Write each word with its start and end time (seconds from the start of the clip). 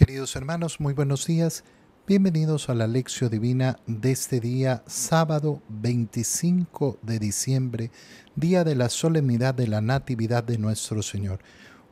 Queridos 0.00 0.34
hermanos, 0.34 0.80
muy 0.80 0.94
buenos 0.94 1.26
días. 1.26 1.62
Bienvenidos 2.06 2.70
a 2.70 2.74
la 2.74 2.86
lección 2.86 3.30
divina 3.30 3.76
de 3.86 4.12
este 4.12 4.40
día, 4.40 4.82
sábado 4.86 5.60
25 5.68 6.98
de 7.02 7.18
diciembre, 7.18 7.90
día 8.34 8.64
de 8.64 8.76
la 8.76 8.88
solemnidad 8.88 9.54
de 9.54 9.66
la 9.66 9.82
Natividad 9.82 10.42
de 10.42 10.56
nuestro 10.56 11.02
Señor. 11.02 11.40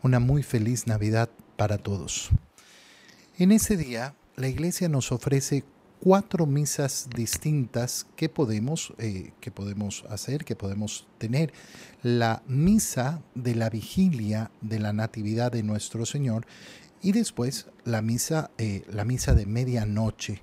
Una 0.02 0.20
muy 0.20 0.42
feliz 0.42 0.86
Navidad 0.86 1.28
para 1.58 1.76
todos. 1.76 2.30
En 3.36 3.52
ese 3.52 3.76
día, 3.76 4.14
la 4.36 4.48
Iglesia 4.48 4.88
nos 4.88 5.12
ofrece 5.12 5.64
cuatro 6.00 6.46
misas 6.46 7.10
distintas 7.14 8.06
que 8.16 8.30
podemos, 8.30 8.94
eh, 8.96 9.32
que 9.40 9.50
podemos 9.50 10.06
hacer, 10.08 10.46
que 10.46 10.56
podemos 10.56 11.06
tener. 11.18 11.52
La 12.02 12.42
misa 12.46 13.20
de 13.34 13.54
la 13.54 13.68
vigilia 13.68 14.50
de 14.62 14.78
la 14.78 14.94
Natividad 14.94 15.52
de 15.52 15.62
nuestro 15.62 16.06
Señor 16.06 16.46
y 17.02 17.12
después 17.12 17.66
la 17.84 18.02
misa, 18.02 18.50
eh, 18.58 18.84
la 18.90 19.04
misa 19.04 19.34
de 19.34 19.46
medianoche. 19.46 20.42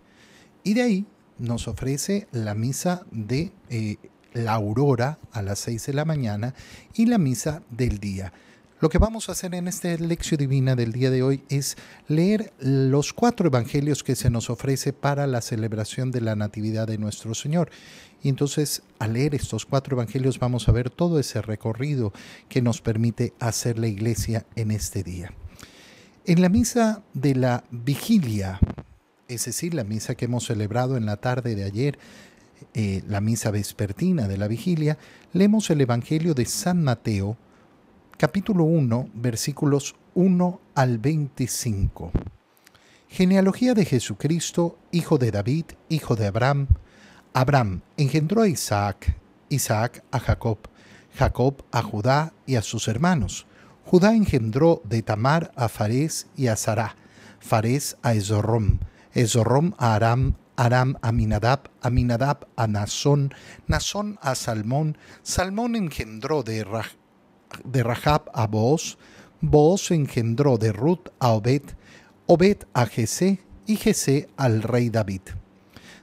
Y 0.64 0.74
de 0.74 0.82
ahí 0.82 1.06
nos 1.38 1.68
ofrece 1.68 2.28
la 2.32 2.56
misa 2.56 3.06
de 3.12 3.52
eh, 3.70 3.98
la 4.34 4.54
aurora 4.54 5.20
a 5.32 5.42
las 5.42 5.60
6 5.60 5.88
de 5.88 5.94
la 5.94 6.06
mañana 6.06 6.54
y 6.94 7.06
la 7.06 7.18
misa 7.18 7.62
del 7.70 8.00
día. 8.00 8.34
Lo 8.82 8.90
que 8.90 8.98
vamos 8.98 9.30
a 9.30 9.32
hacer 9.32 9.56
en 9.56 9.70
esta 9.70 9.96
lección 9.96 10.38
divina 10.38 10.76
del 10.76 10.92
día 10.92 11.10
de 11.10 11.24
hoy 11.24 11.44
es 11.50 11.78
leer 12.10 12.52
los 12.60 13.14
cuatro 13.14 13.48
evangelios 13.48 14.04
que 14.04 14.16
se 14.16 14.30
nos 14.30 14.50
ofrece 14.50 14.92
para 14.92 15.28
la 15.28 15.42
celebración 15.42 16.12
de 16.12 16.20
la 16.20 16.36
Natividad 16.36 16.86
de 16.86 16.98
nuestro 16.98 17.34
Señor. 17.34 17.70
Y 18.22 18.28
entonces, 18.28 18.84
al 19.00 19.14
leer 19.14 19.34
estos 19.34 19.66
cuatro 19.66 19.96
evangelios, 19.96 20.40
vamos 20.40 20.68
a 20.68 20.74
ver 20.74 20.90
todo 20.90 21.20
ese 21.20 21.42
recorrido 21.42 22.12
que 22.50 22.62
nos 22.62 22.82
permite 22.82 23.34
hacer 23.40 23.80
la 23.80 23.88
iglesia 23.88 24.46
en 24.56 24.72
este 24.72 25.04
día. 25.04 25.32
En 26.28 26.42
la 26.42 26.50
misa 26.50 27.04
de 27.14 27.36
la 27.36 27.64
vigilia, 27.70 28.60
es 29.28 29.46
decir, 29.46 29.76
la 29.76 29.84
misa 29.84 30.16
que 30.16 30.26
hemos 30.26 30.46
celebrado 30.46 30.98
en 30.98 31.06
la 31.06 31.18
tarde 31.18 31.54
de 31.54 31.64
ayer, 31.64 32.00
eh, 32.74 33.04
la 33.08 33.22
misa 33.22 33.52
vespertina 33.52 34.28
de 34.28 34.40
la 34.40 34.48
vigilia, 34.48 34.98
leemos 35.34 35.70
el 35.70 35.82
Evangelio 35.82 36.34
de 36.34 36.46
San 36.46 36.84
Mateo, 36.84 37.38
capítulo 38.18 38.64
1, 38.64 39.10
versículos 39.14 39.94
1 40.16 40.62
al 40.74 40.98
25. 40.98 42.12
Genealogía 43.08 43.76
de 43.76 43.86
Jesucristo, 43.86 44.80
hijo 44.92 45.20
de 45.20 45.30
David, 45.30 45.66
hijo 45.90 46.16
de 46.16 46.26
Abraham. 46.26 46.70
Abraham 47.34 47.82
engendró 47.98 48.42
a 48.42 48.48
Isaac, 48.48 49.16
Isaac 49.50 50.04
a 50.10 50.20
Jacob, 50.20 50.58
Jacob 51.14 51.64
a 51.72 51.84
Judá 51.84 52.34
y 52.48 52.56
a 52.56 52.64
sus 52.64 52.88
hermanos. 52.88 53.46
Judá 53.86 54.16
engendró 54.16 54.82
de 54.84 55.04
Tamar 55.04 55.52
a 55.56 55.70
Fares 55.70 56.26
y 56.36 56.48
a 56.48 56.56
Sará, 56.56 56.96
Fares 57.40 57.98
a 58.02 58.16
Ezorrom, 58.16 58.80
Ezorrom 59.14 59.74
a 59.78 59.94
Aram, 59.94 60.34
Aram 60.56 60.96
a 61.04 61.12
Minadab, 61.12 61.70
Aminadab 61.82 62.48
a 62.56 62.66
Nazón, 62.66 63.32
Nazón 63.68 64.18
a 64.24 64.34
Salmón, 64.34 64.98
Salmón 65.22 65.76
engendró 65.76 66.42
de, 66.42 66.66
de 67.64 67.84
Rahab 67.84 68.32
a 68.34 68.48
Booz, 68.48 68.98
Booz 69.42 69.92
engendró 69.92 70.58
de 70.58 70.72
Ruth 70.72 71.10
a 71.20 71.34
Obed, 71.34 71.62
Obed 72.26 72.64
a 72.74 72.88
Jesé 72.88 73.42
y 73.68 73.76
Jesé 73.76 74.30
al 74.36 74.64
rey 74.64 74.90
David. 74.90 75.22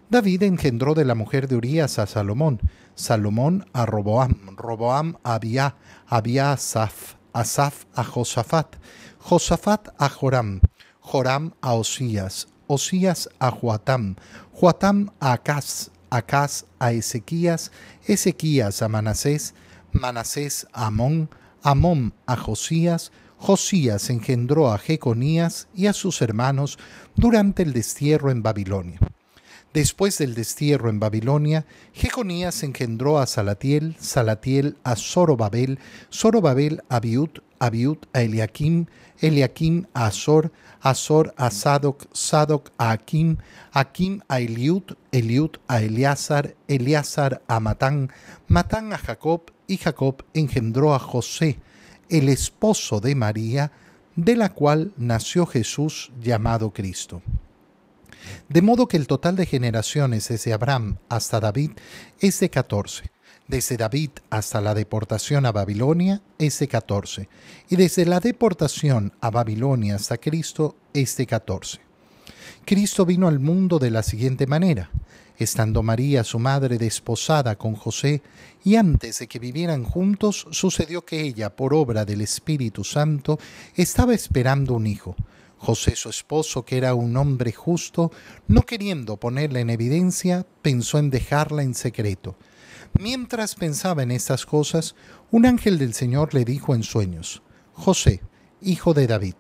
David 0.09 0.45
engendró 0.45 0.95
de 0.95 1.05
la 1.05 1.17
mujer 1.17 1.49
de 1.49 1.57
Urías 1.57 1.99
a 1.99 2.07
Salomón, 2.07 2.61
Salomón 2.95 3.67
a 3.73 3.87
Roboam, 3.87 4.57
Roboam 4.57 5.17
a 5.25 5.35
Abia, 5.35 5.75
Abia 6.07 6.53
a 6.53 6.57
Saf, 6.59 7.17
Asaf 7.33 7.85
a 7.95 8.03
Josafat, 8.05 8.77
Josafat 9.19 9.89
a 9.99 10.09
Joram, 10.09 10.61
Joram 11.01 11.53
a 11.61 11.75
Osías, 11.75 12.47
Osías 12.67 13.29
a 13.39 13.51
Joatam, 13.51 14.17
Joatam 14.53 15.11
a 15.21 15.33
Acaz, 15.33 15.91
Acaz 16.11 16.65
a 16.79 16.93
Ezequías, 16.93 17.71
Ezequías 18.07 18.83
a 18.83 18.89
Manasés, 18.89 19.55
Manasés 19.93 20.67
a 20.73 20.87
Amón, 20.87 21.31
Amón 21.63 22.13
a 22.27 22.37
Josías, 22.37 23.13
Josías 23.39 24.11
engendró 24.11 24.71
a 24.71 24.79
Jeconías 24.79 25.69
y 25.75 25.87
a 25.87 25.93
sus 25.93 26.23
hermanos 26.23 26.79
durante 27.17 27.63
el 27.63 27.73
destierro 27.73 28.31
en 28.31 28.43
Babilonia. 28.43 29.01
Después 29.75 30.19
del 30.19 30.35
destierro 30.35 30.91
en 30.91 31.01
Babilonia, 31.01 31.65
Jeconías 31.95 32.63
engendró 32.63 33.19
a 33.19 33.27
Salatiel, 33.27 33.97
Salatiel 33.99 34.77
a 34.85 34.97
Zorobabel, 34.97 35.79
Zorobabel 36.13 36.83
a 36.91 36.97
Abiud, 36.97 37.41
Abiud 37.59 37.97
a 38.13 38.21
Eliakim, 38.21 38.87
Eliakim 39.21 39.87
a 39.95 40.07
Azor, 40.07 40.53
Azor 40.83 41.33
a 41.39 41.51
Sadoc, 41.51 42.05
Sadoc 42.13 42.71
a 42.77 42.91
Akim, 42.91 43.39
Akim 43.73 44.21
a 44.29 44.41
Eliud, 44.41 44.97
Eliud 45.11 45.53
a 45.69 45.81
Eleazar, 45.81 46.55
Eleazar 46.69 47.41
a 47.49 47.59
Matán, 47.59 48.11
Matán 48.49 48.93
a 48.93 48.99
Jacob, 48.99 49.53
y 49.67 49.79
Jacob 49.79 50.23
engendró 50.35 50.95
a 50.95 50.99
José, 50.99 51.59
el 52.11 52.29
esposo 52.29 53.01
de 53.01 53.15
María, 53.15 53.73
de 54.17 54.37
la 54.37 54.51
cual 54.51 54.93
nació 54.99 55.47
Jesús 55.47 56.13
llamado 56.21 56.75
Cristo. 56.75 57.23
De 58.49 58.63
modo 58.63 58.89
que 58.89 58.97
el 58.97 59.07
total 59.07 59.37
de 59.37 59.47
generaciones 59.47 60.29
desde 60.29 60.53
Abraham 60.53 60.99
hasta 61.09 61.41
David 61.41 61.73
es 62.21 62.41
de 62.41 62.51
14. 62.51 63.11
Desde 63.49 63.77
David 63.77 64.11
hasta 64.31 64.61
la 64.61 64.75
deportación 64.75 65.47
a 65.47 65.53
Babilonia 65.53 66.23
es 66.39 66.59
de 66.59 66.69
14. 66.69 67.29
Y 67.69 67.77
desde 67.77 68.07
la 68.07 68.21
deportación 68.21 69.13
a 69.21 69.31
Babilonia 69.31 69.97
hasta 69.97 70.19
Cristo 70.19 70.77
es 70.95 71.17
de 71.17 71.27
14. 71.27 71.81
Cristo 72.65 73.05
vino 73.05 73.29
al 73.29 73.41
mundo 73.41 73.79
de 73.79 73.91
la 73.91 74.03
siguiente 74.03 74.47
manera. 74.47 74.91
Estando 75.37 75.83
María, 75.83 76.23
su 76.23 76.39
madre, 76.39 76.79
desposada 76.79 77.57
con 77.57 77.75
José, 77.75 78.23
y 78.65 78.77
antes 78.77 79.19
de 79.19 79.27
que 79.27 79.39
vivieran 79.39 79.83
juntos, 79.83 80.47
sucedió 80.53 81.05
que 81.05 81.21
ella, 81.21 81.57
por 81.57 81.75
obra 81.75 82.05
del 82.05 82.21
Espíritu 82.21 82.85
Santo, 82.85 83.39
estaba 83.75 84.15
esperando 84.15 84.75
un 84.75 84.87
hijo 84.87 85.17
José, 85.63 85.95
su 85.95 86.09
esposo, 86.09 86.65
que 86.65 86.77
era 86.77 86.93
un 86.95 87.17
hombre 87.17 87.53
justo, 87.53 88.11
no 88.49 88.63
queriendo 88.63 89.19
ponerla 89.19 89.61
en 89.61 89.71
evidencia, 89.71 90.45
pensó 90.61 90.99
en 90.99 91.09
dejarla 91.09 91.63
en 91.63 91.77
secreto. 91.77 92.37
Mientras 92.99 93.55
pensaba 93.55 94.03
en 94.03 94.11
estas 94.11 94.45
cosas, 94.45 94.97
un 95.31 95.47
ángel 95.47 95.79
del 95.79 95.95
Señor 95.95 96.35
le 96.35 96.45
dijo 96.45 96.75
en 96.75 96.83
sueños, 96.83 97.45
José, 97.75 98.23
hijo 98.61 98.93
de 98.93 99.07
David, 99.07 99.37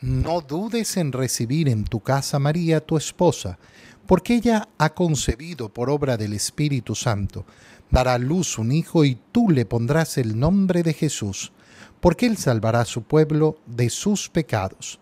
no 0.00 0.40
dudes 0.40 0.96
en 0.96 1.12
recibir 1.12 1.68
en 1.68 1.84
tu 1.84 2.00
casa 2.00 2.38
María, 2.38 2.80
tu 2.80 2.96
esposa, 2.96 3.58
porque 4.06 4.36
ella 4.36 4.70
ha 4.78 4.94
concebido 4.94 5.68
por 5.68 5.90
obra 5.90 6.16
del 6.16 6.32
Espíritu 6.32 6.94
Santo. 6.94 7.44
Dará 7.90 8.14
a 8.14 8.18
luz 8.18 8.56
un 8.56 8.72
hijo 8.72 9.04
y 9.04 9.18
tú 9.32 9.50
le 9.50 9.66
pondrás 9.66 10.16
el 10.16 10.38
nombre 10.38 10.82
de 10.82 10.94
Jesús, 10.94 11.52
porque 12.00 12.24
él 12.24 12.38
salvará 12.38 12.80
a 12.80 12.86
su 12.86 13.02
pueblo 13.02 13.58
de 13.66 13.90
sus 13.90 14.30
pecados. 14.30 14.98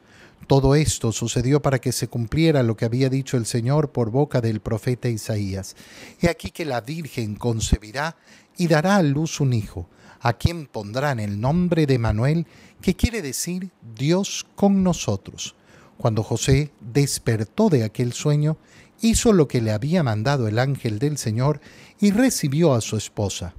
Todo 0.46 0.76
esto 0.76 1.10
sucedió 1.10 1.60
para 1.60 1.80
que 1.80 1.90
se 1.90 2.06
cumpliera 2.06 2.62
lo 2.62 2.76
que 2.76 2.84
había 2.84 3.10
dicho 3.10 3.36
el 3.36 3.46
Señor 3.46 3.90
por 3.90 4.10
boca 4.10 4.40
del 4.40 4.60
profeta 4.60 5.08
Isaías. 5.08 5.74
He 6.20 6.28
aquí 6.28 6.50
que 6.50 6.64
la 6.64 6.80
Virgen 6.80 7.34
concebirá 7.34 8.16
y 8.56 8.68
dará 8.68 8.96
a 8.96 9.02
luz 9.02 9.40
un 9.40 9.52
hijo, 9.52 9.88
a 10.20 10.34
quien 10.34 10.66
pondrán 10.66 11.18
el 11.18 11.40
nombre 11.40 11.86
de 11.86 11.98
Manuel, 11.98 12.46
que 12.80 12.94
quiere 12.94 13.22
decir 13.22 13.70
Dios 13.96 14.46
con 14.54 14.84
nosotros. 14.84 15.56
Cuando 15.98 16.22
José 16.22 16.70
despertó 16.80 17.68
de 17.68 17.82
aquel 17.82 18.12
sueño, 18.12 18.56
hizo 19.00 19.32
lo 19.32 19.48
que 19.48 19.60
le 19.60 19.72
había 19.72 20.02
mandado 20.02 20.46
el 20.46 20.58
ángel 20.58 20.98
del 20.98 21.18
Señor 21.18 21.60
y 22.00 22.10
recibió 22.10 22.74
a 22.74 22.80
su 22.80 22.96
esposa. 22.96 23.54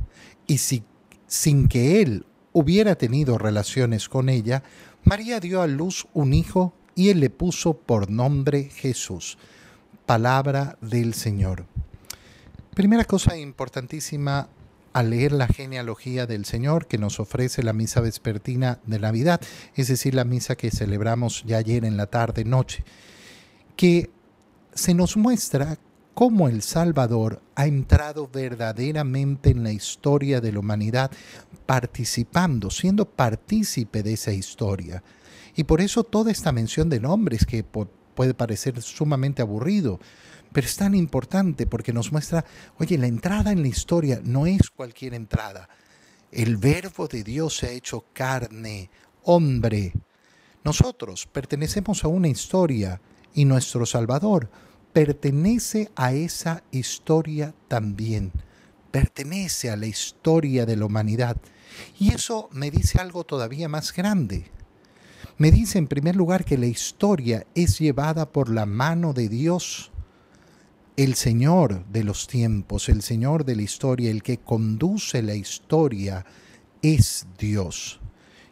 Y 0.46 0.60
si, 0.60 0.84
sin 1.28 1.68
que 1.68 2.02
él 2.02 2.26
hubiera 2.54 2.96
tenido 2.96 3.38
relaciones 3.38 4.10
con 4.10 4.30
ella, 4.30 4.64
María 5.08 5.40
dio 5.40 5.62
a 5.62 5.68
luz 5.68 6.06
un 6.14 6.34
hijo 6.34 6.74
y 6.94 7.08
él 7.08 7.22
le 7.22 7.30
puso 7.30 7.78
por 7.78 8.12
nombre 8.12 8.66
Jesús. 8.66 9.38
Palabra 10.06 10.78
del 10.82 11.14
Señor. 11.14 11.66
Primera 12.74 13.06
cosa 13.06 13.38
importantísima 13.38 14.50
al 14.92 15.12
leer 15.12 15.32
la 15.32 15.48
genealogía 15.48 16.26
del 16.26 16.44
Señor 16.44 16.88
que 16.88 16.98
nos 16.98 17.22
ofrece 17.22 17.64
la 17.64 17.72
misa 17.72 18.02
vespertina 18.02 18.80
de 18.86 19.00
Navidad, 19.00 19.40
es 19.76 19.88
decir, 19.88 20.14
la 20.14 20.26
misa 20.26 20.58
que 20.58 20.72
celebramos 20.72 21.42
ya 21.46 21.56
ayer 21.56 21.86
en 21.86 21.96
la 21.96 22.08
tarde 22.08 22.44
noche, 22.44 22.84
que 23.78 24.10
se 24.74 24.94
nos 24.94 25.16
muestra 25.16 25.78
cómo 26.18 26.50
el 26.50 26.64
Salvador 26.64 27.44
ha 27.54 27.68
entrado 27.68 28.28
verdaderamente 28.28 29.52
en 29.52 29.62
la 29.62 29.72
historia 29.72 30.42
de 30.42 30.52
la 30.52 30.58
humanidad, 30.62 31.12
participando, 31.68 32.72
siendo 32.72 33.06
partícipe 33.06 34.02
de 34.02 34.14
esa 34.14 34.32
historia. 34.32 35.04
Y 35.56 35.66
por 35.66 35.80
eso 35.80 36.04
toda 36.04 36.32
esta 36.32 36.52
mención 36.52 36.90
de 36.90 37.00
nombres 37.00 37.46
que 37.46 37.64
puede 37.64 38.34
parecer 38.34 38.82
sumamente 38.82 39.44
aburrido, 39.44 40.00
pero 40.52 40.66
es 40.66 40.76
tan 40.76 40.96
importante 40.96 41.68
porque 41.68 41.94
nos 41.94 42.12
muestra, 42.12 42.44
oye, 42.80 42.98
la 42.98 43.06
entrada 43.06 43.52
en 43.52 43.62
la 43.62 43.68
historia 43.68 44.20
no 44.24 44.48
es 44.48 44.72
cualquier 44.72 45.14
entrada. 45.14 45.70
El 46.32 46.58
verbo 46.58 47.08
de 47.08 47.24
Dios 47.24 47.58
se 47.58 47.68
ha 47.68 47.72
hecho 47.74 48.06
carne, 48.14 48.90
hombre, 49.22 49.94
Nosotros 50.64 51.28
pertenecemos 51.28 52.04
a 52.04 52.08
una 52.08 52.28
historia 52.28 53.00
y 53.36 53.46
nuestro 53.46 53.86
Salvador 53.86 54.50
pertenece 54.98 55.92
a 55.96 56.12
esa 56.12 56.64
historia 56.72 57.54
también. 57.68 58.32
Pertenece 58.90 59.70
a 59.70 59.76
la 59.76 59.86
historia 59.86 60.66
de 60.66 60.76
la 60.76 60.88
humanidad. 60.88 61.38
Y 62.00 62.16
eso 62.16 62.50
me 62.52 62.72
dice 62.72 63.00
algo 63.00 63.24
todavía 63.24 63.70
más 63.70 63.94
grande. 63.94 64.50
Me 65.38 65.52
dice 65.52 65.78
en 65.78 65.86
primer 65.86 66.16
lugar 66.16 66.46
que 66.46 66.58
la 66.58 66.66
historia 66.66 67.46
es 67.54 67.78
llevada 67.78 68.32
por 68.32 68.50
la 68.50 68.66
mano 68.66 69.14
de 69.14 69.30
Dios, 69.30 69.92
el 70.96 71.14
Señor 71.14 71.86
de 71.90 72.04
los 72.04 72.26
tiempos, 72.26 72.90
el 72.90 73.04
Señor 73.04 73.46
de 73.46 73.56
la 73.56 73.62
historia, 73.62 74.10
el 74.10 74.24
que 74.24 74.40
conduce 74.40 75.22
la 75.22 75.36
historia 75.36 76.26
es 76.82 77.28
Dios. 77.38 78.00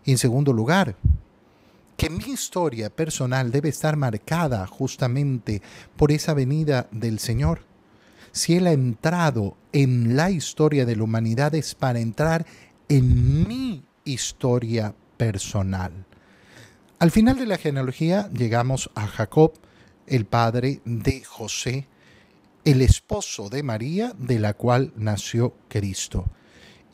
Y 0.03 0.11
en 0.11 0.19
segundo 0.19 0.53
lugar, 0.53 0.95
que 1.97 2.09
mi 2.09 2.25
historia 2.25 2.89
personal 2.89 3.51
debe 3.51 3.69
estar 3.69 3.95
marcada 3.95 4.67
justamente 4.67 5.61
por 5.95 6.11
esa 6.11 6.33
venida 6.33 6.87
del 6.91 7.19
Señor. 7.19 7.61
Si 8.31 8.55
Él 8.55 8.67
ha 8.67 8.73
entrado 8.73 9.55
en 9.71 10.15
la 10.15 10.29
historia 10.29 10.85
de 10.85 10.95
la 10.95 11.03
humanidad 11.03 11.55
es 11.55 11.73
para 11.73 11.99
entrar 11.99 12.45
en 12.89 13.47
mi 13.47 13.83
historia 14.03 14.93
personal. 15.17 16.05
Al 16.99 17.11
final 17.11 17.37
de 17.37 17.45
la 17.45 17.57
genealogía 17.57 18.29
llegamos 18.31 18.89
a 18.95 19.07
Jacob, 19.07 19.53
el 20.07 20.25
padre 20.25 20.81
de 20.85 21.23
José, 21.23 21.87
el 22.63 22.81
esposo 22.81 23.49
de 23.49 23.63
María, 23.63 24.13
de 24.17 24.39
la 24.39 24.53
cual 24.53 24.91
nació 24.95 25.55
Cristo. 25.67 26.25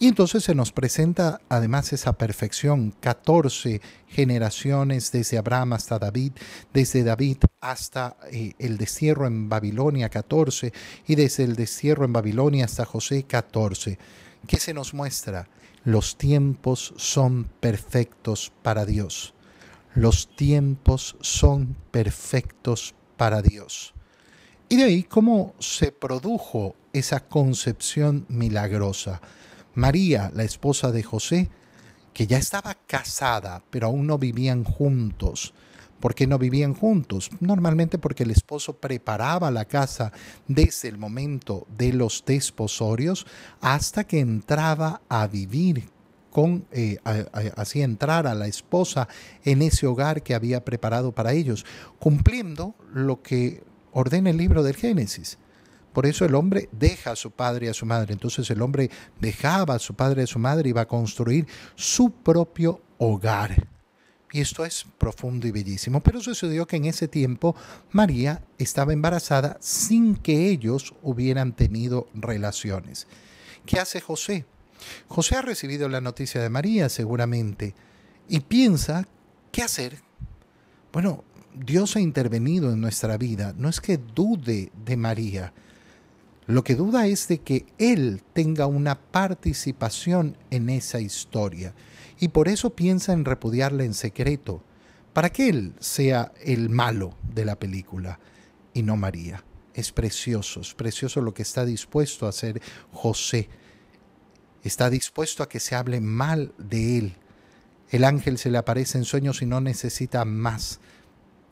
Y 0.01 0.07
entonces 0.07 0.44
se 0.44 0.56
nos 0.56 0.71
presenta 0.71 1.42
además 1.48 1.94
esa 1.94 2.13
perfección, 2.13 2.89
14 3.01 3.81
generaciones 4.07 5.12
desde 5.12 5.38
Abraham 5.38 5.74
hasta 5.74 6.00
David, 6.00 6.31
desde 6.74 7.03
David 7.03 7.38
hasta 7.59 8.18
eh, 8.31 8.53
el 8.57 8.80
destierro 8.80 9.27
en 9.27 9.48
Babilonia, 9.48 10.09
14, 10.09 10.74
y 11.06 11.13
desde 11.13 11.44
el 11.44 11.56
destierro 11.56 12.03
en 12.03 12.13
Babilonia 12.13 12.65
hasta 12.65 12.83
José, 12.83 13.25
14. 13.25 14.00
¿Qué 14.48 14.57
se 14.57 14.74
nos 14.74 14.95
muestra? 14.95 15.48
Los 15.83 16.18
tiempos 16.18 16.95
son 16.98 17.44
perfectos 17.59 18.51
para 18.63 18.88
Dios. 18.88 19.36
Los 19.94 20.36
tiempos 20.36 21.15
son 21.21 21.77
perfectos 21.92 22.95
para 23.18 23.44
Dios. 23.44 23.94
Y 24.68 24.77
de 24.77 24.86
ahí 24.86 25.03
cómo 25.03 25.53
se 25.59 25.92
produjo 25.92 26.75
esa 26.92 27.19
concepción 27.19 28.25
milagrosa 28.30 29.21
María, 29.73 30.31
la 30.33 30.44
esposa 30.44 30.91
de 30.91 31.03
José, 31.03 31.50
que 32.13 32.27
ya 32.27 32.38
estaba 32.38 32.75
casada, 32.88 33.63
pero 33.69 33.88
aún 33.88 34.07
no 34.07 34.18
vivían 34.18 34.63
juntos. 34.63 35.53
¿Por 36.00 36.15
qué 36.15 36.25
no 36.25 36.39
vivían 36.39 36.73
juntos? 36.73 37.29
Normalmente 37.39 38.00
porque 38.00 38.23
el 38.23 38.31
esposo 38.31 38.77
preparaba 38.77 39.51
la 39.51 39.65
casa 39.65 40.12
desde 40.47 40.89
el 40.89 40.97
momento 40.97 41.68
de 41.77 41.94
los 41.94 42.23
desposorios 42.25 43.27
hasta 43.62 44.03
que 44.03 44.19
entraba 44.19 45.01
a 45.07 45.27
vivir 45.27 45.89
con, 46.31 46.65
eh, 46.71 46.97
así 47.56 47.81
entrar 47.81 48.25
a 48.25 48.33
la 48.33 48.47
esposa 48.47 49.07
en 49.44 49.62
ese 49.62 49.85
hogar 49.85 50.24
que 50.24 50.33
había 50.33 50.65
preparado 50.65 51.12
para 51.12 51.33
ellos, 51.33 51.65
cumpliendo 52.00 52.74
lo 52.94 53.21
que 53.21 53.63
ordena 53.91 54.31
el 54.31 54.38
libro 54.38 54.63
del 54.63 54.75
Génesis. 54.75 55.38
Por 55.93 56.05
eso 56.05 56.25
el 56.25 56.35
hombre 56.35 56.69
deja 56.71 57.11
a 57.11 57.15
su 57.15 57.31
padre 57.31 57.65
y 57.67 57.69
a 57.69 57.73
su 57.73 57.85
madre. 57.85 58.13
Entonces 58.13 58.49
el 58.49 58.61
hombre 58.61 58.89
dejaba 59.19 59.75
a 59.75 59.79
su 59.79 59.93
padre 59.93 60.21
y 60.21 60.23
a 60.23 60.27
su 60.27 60.39
madre 60.39 60.69
y 60.69 60.73
va 60.73 60.81
a 60.81 60.88
construir 60.88 61.47
su 61.75 62.11
propio 62.11 62.81
hogar. 62.97 63.67
Y 64.31 64.39
esto 64.39 64.63
es 64.63 64.85
profundo 64.97 65.47
y 65.47 65.51
bellísimo. 65.51 66.01
Pero 66.01 66.21
sucedió 66.21 66.65
que 66.65 66.77
en 66.77 66.85
ese 66.85 67.07
tiempo 67.07 67.55
María 67.91 68.41
estaba 68.57 68.93
embarazada 68.93 69.57
sin 69.59 70.15
que 70.15 70.49
ellos 70.49 70.93
hubieran 71.01 71.53
tenido 71.53 72.07
relaciones. 72.13 73.07
¿Qué 73.65 73.79
hace 73.79 73.99
José? 73.99 74.45
José 75.07 75.35
ha 75.35 75.41
recibido 75.41 75.89
la 75.89 76.01
noticia 76.01 76.41
de 76.41 76.49
María 76.49 76.89
seguramente 76.89 77.75
y 78.27 78.39
piensa, 78.39 79.07
¿qué 79.51 79.61
hacer? 79.61 79.99
Bueno, 80.93 81.23
Dios 81.53 81.95
ha 81.95 81.99
intervenido 81.99 82.71
en 82.71 82.81
nuestra 82.81 83.17
vida. 83.17 83.53
No 83.57 83.69
es 83.69 83.81
que 83.81 83.97
dude 83.97 84.71
de 84.85 84.97
María, 84.97 85.53
lo 86.51 86.63
que 86.63 86.75
duda 86.75 87.07
es 87.07 87.27
de 87.27 87.39
que 87.39 87.65
él 87.77 88.21
tenga 88.33 88.68
una 88.68 89.00
participación 89.00 90.38
en 90.50 90.69
esa 90.69 91.00
historia 91.00 91.74
y 92.19 92.27
por 92.27 92.48
eso 92.48 92.71
piensa 92.75 93.13
en 93.13 93.25
repudiarla 93.25 93.83
en 93.83 93.94
secreto, 93.94 94.63
para 95.13 95.31
que 95.31 95.50
él 95.50 95.74
sea 95.80 96.31
el 96.44 96.69
malo 96.69 97.18
de 97.33 97.45
la 97.45 97.57
película 97.57 98.19
y 98.74 98.83
no 98.83 98.95
María. 98.95 99.44
Es 99.74 99.92
precioso, 99.92 100.62
es 100.62 100.74
precioso 100.74 101.21
lo 101.21 101.33
que 101.33 101.42
está 101.42 101.65
dispuesto 101.65 102.25
a 102.25 102.30
hacer 102.30 102.62
José. 102.92 103.50
Está 104.63 104.89
dispuesto 104.89 105.44
a 105.44 105.50
que 105.50 105.59
se 105.59 105.75
hable 105.75 106.00
mal 106.01 106.53
de 106.57 106.98
él. 106.98 107.13
El 107.89 108.03
ángel 108.03 108.38
se 108.38 108.51
le 108.51 108.57
aparece 108.57 108.98
en 108.98 109.06
sueños 109.06 109.42
y 109.42 109.45
no 109.45 109.59
necesita 109.59 110.24
más. 110.24 110.80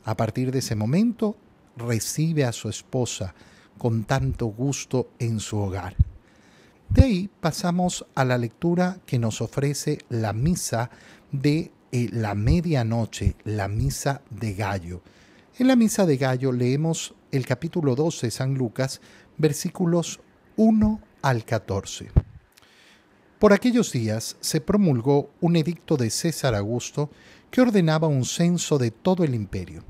A 0.03 0.15
partir 0.15 0.51
de 0.51 0.59
ese 0.59 0.75
momento 0.75 1.35
recibe 1.75 2.45
a 2.45 2.51
su 2.51 2.69
esposa, 2.69 3.33
con 3.79 4.03
tanto 4.03 4.47
gusto 4.47 5.09
en 5.17 5.39
su 5.39 5.57
hogar. 5.57 5.95
De 6.89 7.03
ahí 7.03 7.29
pasamos 7.39 8.05
a 8.13 8.25
la 8.25 8.37
lectura 8.37 8.99
que 9.05 9.17
nos 9.17 9.41
ofrece 9.41 9.99
la 10.09 10.33
misa 10.33 10.91
de 11.31 11.71
eh, 11.91 12.09
la 12.11 12.35
medianoche, 12.35 13.35
la 13.45 13.67
misa 13.67 14.21
de 14.29 14.53
Gallo. 14.53 15.01
En 15.57 15.67
la 15.67 15.75
misa 15.75 16.05
de 16.05 16.17
Gallo 16.17 16.51
leemos 16.51 17.15
el 17.31 17.45
capítulo 17.45 17.95
12 17.95 18.27
de 18.27 18.31
San 18.31 18.55
Lucas, 18.55 19.01
versículos 19.37 20.19
1 20.57 20.99
al 21.21 21.45
14. 21.45 22.11
Por 23.39 23.53
aquellos 23.53 23.91
días 23.93 24.35
se 24.41 24.59
promulgó 24.59 25.31
un 25.39 25.55
edicto 25.55 25.95
de 25.95 26.09
César 26.09 26.53
Augusto 26.53 27.09
que 27.49 27.61
ordenaba 27.61 28.07
un 28.07 28.25
censo 28.25 28.77
de 28.77 28.91
todo 28.91 29.23
el 29.23 29.33
imperio 29.33 29.83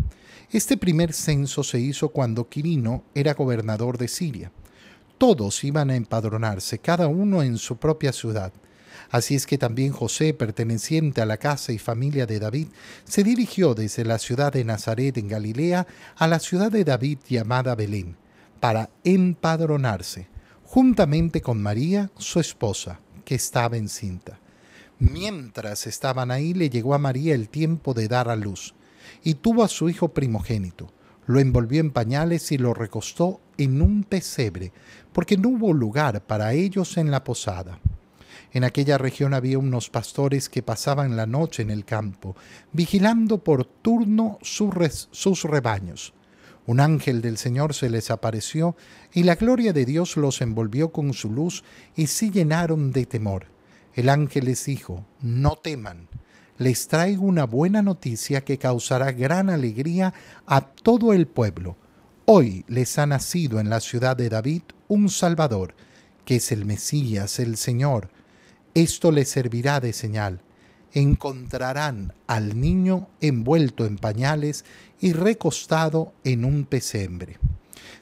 este 0.51 0.77
primer 0.77 1.13
censo 1.13 1.63
se 1.63 1.79
hizo 1.79 2.09
cuando 2.09 2.49
Quirino 2.49 3.03
era 3.13 3.35
gobernador 3.35 3.99
de 3.99 4.07
Siria. 4.07 4.51
Todos 5.19 5.63
iban 5.63 5.91
a 5.91 5.95
empadronarse, 5.95 6.79
cada 6.79 7.07
uno 7.07 7.43
en 7.43 7.59
su 7.59 7.77
propia 7.77 8.11
ciudad. 8.11 8.51
Así 9.11 9.35
es 9.35 9.45
que 9.45 9.59
también 9.59 9.91
José, 9.91 10.33
perteneciente 10.33 11.21
a 11.21 11.27
la 11.27 11.37
casa 11.37 11.71
y 11.71 11.77
familia 11.77 12.25
de 12.25 12.39
David, 12.39 12.67
se 13.03 13.23
dirigió 13.23 13.75
desde 13.75 14.03
la 14.05 14.17
ciudad 14.17 14.51
de 14.51 14.63
Nazaret 14.63 15.17
en 15.17 15.27
Galilea 15.27 15.85
a 16.15 16.27
la 16.27 16.39
ciudad 16.39 16.71
de 16.71 16.83
David 16.83 17.19
llamada 17.27 17.75
Belén, 17.75 18.15
para 18.59 18.89
empadronarse, 19.03 20.27
juntamente 20.63 21.41
con 21.41 21.61
María, 21.61 22.09
su 22.17 22.39
esposa, 22.39 22.99
que 23.23 23.35
estaba 23.35 23.77
encinta. 23.77 24.39
Mientras 24.97 25.85
estaban 25.85 26.31
ahí 26.31 26.55
le 26.55 26.71
llegó 26.71 26.95
a 26.95 26.99
María 26.99 27.35
el 27.35 27.49
tiempo 27.49 27.93
de 27.93 28.07
dar 28.07 28.29
a 28.29 28.35
luz 28.35 28.73
y 29.23 29.35
tuvo 29.35 29.63
a 29.63 29.67
su 29.67 29.89
hijo 29.89 30.09
primogénito. 30.09 30.91
Lo 31.25 31.39
envolvió 31.39 31.79
en 31.81 31.91
pañales 31.91 32.51
y 32.51 32.57
lo 32.57 32.73
recostó 32.73 33.39
en 33.57 33.81
un 33.81 34.03
pesebre, 34.03 34.71
porque 35.13 35.37
no 35.37 35.49
hubo 35.49 35.73
lugar 35.73 36.25
para 36.25 36.53
ellos 36.53 36.97
en 36.97 37.11
la 37.11 37.23
posada. 37.23 37.79
En 38.51 38.63
aquella 38.63 38.97
región 38.97 39.33
había 39.33 39.59
unos 39.59 39.89
pastores 39.89 40.49
que 40.49 40.63
pasaban 40.63 41.15
la 41.15 41.27
noche 41.27 41.61
en 41.61 41.69
el 41.69 41.85
campo, 41.85 42.35
vigilando 42.73 43.43
por 43.43 43.65
turno 43.65 44.39
sus 44.41 45.43
rebaños. 45.43 46.13
Un 46.65 46.79
ángel 46.79 47.21
del 47.21 47.37
Señor 47.37 47.73
se 47.73 47.89
les 47.89 48.11
apareció 48.11 48.75
y 49.13 49.23
la 49.23 49.35
gloria 49.35 49.73
de 49.73 49.85
Dios 49.85 50.17
los 50.17 50.41
envolvió 50.41 50.91
con 50.91 51.13
su 51.13 51.31
luz 51.31 51.63
y 51.95 52.07
se 52.07 52.31
llenaron 52.31 52.91
de 52.91 53.05
temor. 53.05 53.47
El 53.93 54.09
ángel 54.09 54.45
les 54.45 54.65
dijo, 54.65 55.05
no 55.21 55.55
teman 55.55 56.07
les 56.59 56.89
traigo 56.89 57.25
una 57.25 57.45
buena 57.45 57.81
noticia 57.81 58.43
que 58.43 58.57
causará 58.57 59.13
gran 59.13 59.49
alegría 59.49 60.13
a 60.45 60.59
todo 60.61 61.13
el 61.13 61.25
pueblo. 61.25 61.77
Hoy 62.25 62.65
les 62.67 62.99
ha 62.99 63.05
nacido 63.05 63.61
en 63.61 63.69
la 63.69 63.79
ciudad 63.79 64.17
de 64.17 64.29
David 64.29 64.63
un 64.89 65.07
Salvador, 65.09 65.73
que 66.25 66.35
es 66.35 66.51
el 66.51 66.65
Mesías, 66.65 67.39
el 67.39 67.55
Señor. 67.55 68.09
Esto 68.73 69.11
les 69.13 69.29
servirá 69.29 69.79
de 69.79 69.93
señal. 69.93 70.41
Encontrarán 70.91 72.13
al 72.27 72.59
niño 72.59 73.07
envuelto 73.21 73.85
en 73.85 73.97
pañales 73.97 74.65
y 74.99 75.13
recostado 75.13 76.13
en 76.25 76.43
un 76.43 76.65
pesebre. 76.65 77.39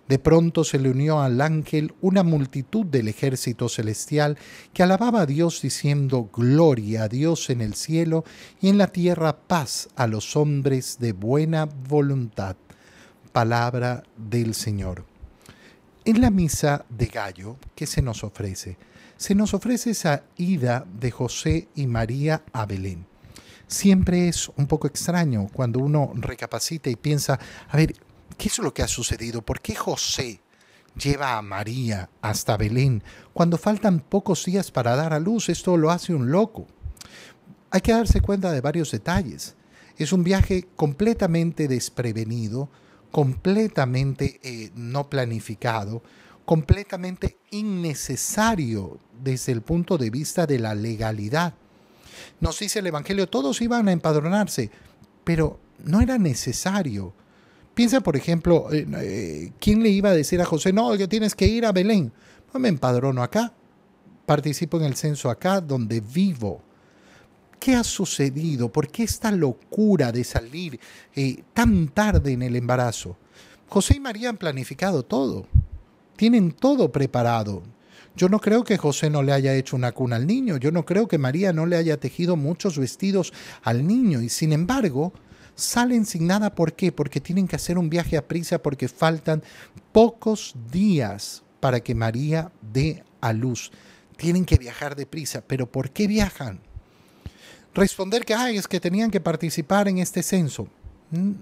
De 0.08 0.20
pronto 0.20 0.64
se 0.64 0.80
le 0.80 0.90
unió 0.90 1.20
al 1.20 1.42
ángel 1.42 1.94
una 2.00 2.24
multitud 2.24 2.86
del 2.86 3.10
ejército 3.10 3.68
celestial 3.68 4.38
que 4.74 4.84
alababa 4.84 5.22
a 5.22 5.26
Dios 5.26 5.62
diciendo 5.62 6.30
Gloria 6.34 7.04
a 7.04 7.08
Dios 7.10 7.50
en 7.50 7.60
el 7.60 7.74
cielo 7.74 8.24
y 8.62 8.70
en 8.70 8.78
la 8.78 8.88
tierra 8.88 9.38
paz 9.38 9.90
a 9.98 10.08
los 10.08 10.38
hombres 10.38 10.98
de 11.00 11.12
buena 11.12 11.66
voluntad. 11.66 12.56
Palabra 13.34 14.04
del 14.16 14.54
Señor. 14.54 15.06
En 16.06 16.22
la 16.22 16.30
misa 16.30 16.86
de 16.88 17.08
Gallo, 17.08 17.58
¿qué 17.76 17.86
se 17.86 18.02
nos 18.02 18.24
ofrece? 18.24 18.78
Se 19.18 19.36
nos 19.36 19.54
ofrece 19.54 19.90
esa 19.90 20.24
ida 20.38 20.86
de 21.00 21.12
José 21.12 21.68
y 21.76 21.86
María 21.86 22.44
a 22.54 22.66
Belén. 22.66 23.06
siempre 23.68 24.30
es 24.30 24.50
un 24.56 24.68
poco 24.68 24.88
extraño 24.88 25.50
cuando 25.52 25.80
uno 25.80 26.14
recapacita 26.16 26.90
y 26.90 26.96
piensa, 26.96 27.38
a 27.68 27.76
ver, 27.76 27.94
¿qué 28.38 28.48
es 28.48 28.60
lo 28.60 28.74
que 28.74 28.84
ha 28.84 28.88
sucedido? 28.88 29.41
¿Por 29.41 29.62
qué 29.62 29.75
José 29.75 30.41
lleva 30.96 31.38
a 31.38 31.41
María 31.41 32.10
hasta 32.22 32.58
Belén 32.58 33.03
cuando 33.34 33.58
faltan 33.58 34.00
pocos 34.00 34.46
días 34.46 34.72
para 34.72 34.96
dar 34.96 35.13
a 35.13 35.20
luz? 35.20 35.50
Esto 35.50 35.77
lo 35.77 35.91
hace 35.91 36.13
un 36.13 36.32
loco. 36.32 36.67
Hay 37.72 37.82
que 37.82 37.91
darse 37.91 38.22
cuenta 38.22 38.51
de 38.51 38.62
varios 38.62 38.91
detalles. 38.91 39.56
Es 39.98 40.13
un 40.13 40.24
viaje 40.24 40.67
completamente 40.75 41.67
desprevenido, 41.67 42.70
completamente 43.12 44.39
eh, 44.44 44.72
no 44.75 45.10
planificado, 45.10 46.03
completamente 46.46 47.39
innecesario 47.51 49.00
desde 49.22 49.51
el 49.51 49.62
punto 49.62 49.98
de 49.98 50.10
vista 50.10 50.46
de 50.46 50.60
la 50.60 50.75
legalidad. 50.75 51.56
Nos 52.39 52.60
dice 52.60 52.79
el 52.79 52.88
Evangelio, 52.88 53.27
todos 53.27 53.62
iban 53.62 53.88
a 53.88 53.91
empadronarse, 53.91 54.72
pero 55.24 55.60
no 55.84 56.01
era 56.01 56.17
necesario. 56.17 57.13
Piensa, 57.77 58.01
por 58.01 58.15
ejemplo, 58.15 58.69
eh, 58.72 59.51
¿quién 59.60 59.84
le 59.84 59.89
iba 59.89 60.10
a 60.10 60.13
decir 60.13 60.41
a 60.41 60.46
José, 60.46 60.74
no, 60.74 60.98
que 60.98 61.07
tienes 61.07 61.36
que 61.36 61.46
ir 61.46 61.63
a 61.63 61.72
Belén? 61.72 62.12
No 62.51 62.60
me 62.60 62.69
empadrono 62.69 63.22
acá, 63.22 63.53
participo 64.25 64.77
en 64.77 64.86
el 64.86 64.96
censo 64.96 65.29
acá 65.29 65.62
donde 65.62 66.01
vivo. 66.01 66.60
¿Qué 67.60 67.75
ha 67.75 67.84
sucedido? 67.84 68.72
¿Por 68.72 68.88
qué 68.88 69.03
esta 69.03 69.29
locura 69.29 70.12
de 70.12 70.24
salir 70.24 70.79
eh, 71.15 71.43
tan 71.53 71.89
tarde 71.89 72.31
en 72.31 72.41
el 72.41 72.55
embarazo? 72.55 73.15
José 73.69 73.98
y 73.98 74.00
María 74.00 74.29
han 74.29 74.38
planificado 74.38 75.03
todo. 75.03 75.46
Tienen 76.15 76.53
todo 76.53 76.91
preparado. 76.91 77.62
Yo 78.15 78.27
no 78.27 78.39
creo 78.39 78.63
que 78.63 78.77
José 78.77 79.12
no 79.12 79.22
le 79.22 79.34
haya 79.34 79.53
hecho 79.53 79.75
una 79.75 79.91
cuna 79.91 80.15
al 80.15 80.25
niño. 80.25 80.57
Yo 80.57 80.72
no 80.72 80.84
creo 80.84 81.07
que 81.07 81.19
María 81.19 81.53
no 81.53 81.67
le 81.67 81.75
haya 81.75 82.00
tejido 82.00 82.38
muchos 82.38 82.79
vestidos 82.79 83.34
al 83.62 83.86
niño. 83.86 84.24
Y 84.24 84.29
sin 84.29 84.51
embargo, 84.51 85.13
salen 85.58 86.06
sin 86.06 86.28
nada. 86.28 86.56
¿Por 86.56 86.72
qué? 86.74 86.94
Porque 86.94 87.20
tienen 87.20 87.50
que 87.50 87.58
hacer 87.58 87.78
un 87.78 87.90
viaje 87.90 88.16
a 88.16 88.26
prisa 88.26 88.62
porque 88.62 88.88
faltan 88.88 89.44
pocos 89.92 90.56
días 90.72 91.44
para 91.60 91.82
que 91.82 91.94
María 91.94 92.52
dé 92.62 93.04
a 93.20 93.34
luz. 93.34 93.72
Tienen 94.16 94.46
que 94.46 94.58
viajar 94.58 94.96
deprisa. 94.96 95.42
¿Pero 95.46 95.70
por 95.70 95.90
qué 95.92 96.08
viajan? 96.08 96.62
responder 97.74 98.26
que 98.26 98.34
Ay, 98.34 98.58
es 98.58 98.68
que 98.68 98.80
tenían 98.80 99.12
que 99.12 99.22
participar 99.22 99.88
en 99.88 100.00
este 100.00 100.24
censo. 100.24 100.68
Mm, 101.12 101.34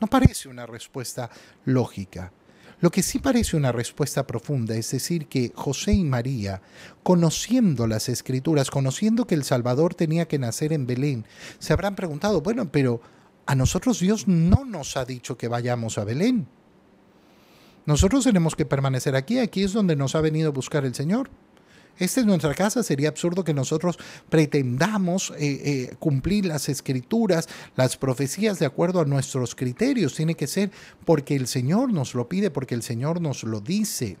no 0.00 0.06
parece 0.06 0.48
una 0.48 0.66
respuesta 0.66 1.30
lógica. 1.64 2.32
Lo 2.80 2.90
que 2.90 3.02
sí 3.02 3.18
parece 3.18 3.56
una 3.56 3.72
respuesta 3.72 4.26
profunda 4.26 4.74
es 4.74 4.90
decir 4.90 5.26
que 5.26 5.52
José 5.54 5.92
y 5.92 6.04
María, 6.04 6.60
conociendo 7.02 7.86
las 7.86 8.08
escrituras, 8.10 8.70
conociendo 8.70 9.26
que 9.26 9.34
el 9.34 9.44
Salvador 9.44 9.94
tenía 9.94 10.26
que 10.28 10.38
nacer 10.38 10.72
en 10.72 10.86
Belén, 10.86 11.24
se 11.58 11.72
habrán 11.72 11.94
preguntado, 11.94 12.42
bueno, 12.42 12.70
pero 12.70 13.00
a 13.46 13.54
nosotros 13.54 14.00
Dios 14.00 14.26
no 14.26 14.64
nos 14.64 14.96
ha 14.96 15.04
dicho 15.04 15.36
que 15.36 15.48
vayamos 15.48 15.98
a 15.98 16.04
Belén. 16.04 16.46
Nosotros 17.86 18.24
tenemos 18.24 18.56
que 18.56 18.64
permanecer 18.64 19.14
aquí, 19.14 19.38
aquí 19.38 19.62
es 19.62 19.72
donde 19.72 19.96
nos 19.96 20.14
ha 20.14 20.20
venido 20.20 20.48
a 20.48 20.52
buscar 20.52 20.84
el 20.86 20.94
Señor. 20.94 21.28
Esta 21.98 22.20
es 22.20 22.26
nuestra 22.26 22.54
casa. 22.54 22.82
Sería 22.82 23.08
absurdo 23.08 23.44
que 23.44 23.54
nosotros 23.54 23.98
pretendamos 24.28 25.30
eh, 25.30 25.36
eh, 25.38 25.96
cumplir 25.98 26.46
las 26.46 26.68
escrituras, 26.68 27.48
las 27.76 27.96
profecías 27.96 28.58
de 28.58 28.66
acuerdo 28.66 29.00
a 29.00 29.04
nuestros 29.04 29.54
criterios. 29.54 30.14
Tiene 30.14 30.34
que 30.34 30.46
ser 30.46 30.72
porque 31.04 31.36
el 31.36 31.46
Señor 31.46 31.92
nos 31.92 32.14
lo 32.14 32.28
pide, 32.28 32.50
porque 32.50 32.74
el 32.74 32.82
Señor 32.82 33.20
nos 33.20 33.44
lo 33.44 33.60
dice. 33.60 34.16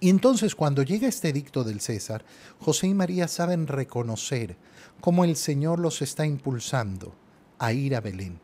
Y 0.00 0.08
entonces 0.08 0.54
cuando 0.54 0.82
llega 0.82 1.08
este 1.08 1.32
dicto 1.32 1.64
del 1.64 1.80
César, 1.80 2.24
José 2.60 2.86
y 2.86 2.94
María 2.94 3.28
saben 3.28 3.66
reconocer 3.66 4.56
cómo 5.00 5.24
el 5.24 5.36
Señor 5.36 5.80
los 5.80 6.00
está 6.02 6.24
impulsando 6.24 7.14
a 7.58 7.72
ir 7.72 7.94
a 7.94 8.00
Belén. 8.00 8.40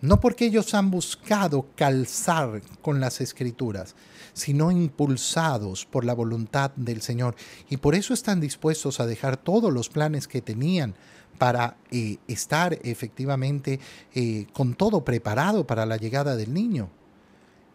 No 0.00 0.18
porque 0.18 0.46
ellos 0.46 0.72
han 0.72 0.90
buscado 0.90 1.66
calzar 1.76 2.62
con 2.80 3.00
las 3.00 3.20
escrituras, 3.20 3.94
sino 4.32 4.70
impulsados 4.70 5.84
por 5.84 6.06
la 6.06 6.14
voluntad 6.14 6.70
del 6.74 7.02
Señor. 7.02 7.36
Y 7.68 7.76
por 7.76 7.94
eso 7.94 8.14
están 8.14 8.40
dispuestos 8.40 8.98
a 8.98 9.06
dejar 9.06 9.36
todos 9.36 9.70
los 9.70 9.90
planes 9.90 10.26
que 10.26 10.40
tenían 10.40 10.94
para 11.36 11.76
eh, 11.90 12.16
estar 12.28 12.78
efectivamente 12.82 13.78
eh, 14.14 14.46
con 14.54 14.74
todo 14.74 15.04
preparado 15.04 15.66
para 15.66 15.84
la 15.84 15.98
llegada 15.98 16.34
del 16.34 16.54
niño. 16.54 16.88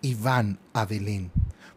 Y 0.01 0.15
van 0.15 0.59
a 0.73 0.85
Belén, 0.85 1.31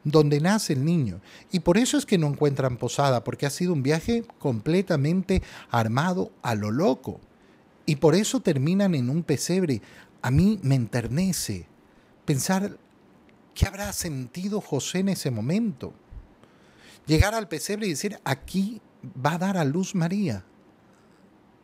donde 0.04 0.40
nace 0.40 0.72
el 0.72 0.84
niño. 0.84 1.20
Y 1.52 1.60
por 1.60 1.76
eso 1.76 1.98
es 1.98 2.06
que 2.06 2.18
no 2.18 2.26
encuentran 2.26 2.78
posada, 2.78 3.22
porque 3.22 3.46
ha 3.46 3.50
sido 3.50 3.74
un 3.74 3.82
viaje 3.82 4.24
completamente 4.38 5.42
armado 5.70 6.30
a 6.42 6.54
lo 6.54 6.70
loco. 6.70 7.20
Y 7.88 7.96
por 7.96 8.14
eso 8.14 8.40
terminan 8.40 8.94
en 8.94 9.08
un 9.08 9.22
pesebre 9.22 9.80
a 10.20 10.30
mí 10.30 10.60
me 10.62 10.74
enternece 10.74 11.64
pensar 12.26 12.76
qué 13.54 13.66
habrá 13.66 13.94
sentido 13.94 14.60
José 14.60 14.98
en 14.98 15.08
ese 15.08 15.30
momento. 15.30 15.94
Llegar 17.06 17.32
al 17.32 17.48
pesebre 17.48 17.86
y 17.86 17.90
decir, 17.90 18.20
aquí 18.24 18.82
va 19.24 19.32
a 19.32 19.38
dar 19.38 19.56
a 19.56 19.64
luz 19.64 19.94
María. 19.94 20.44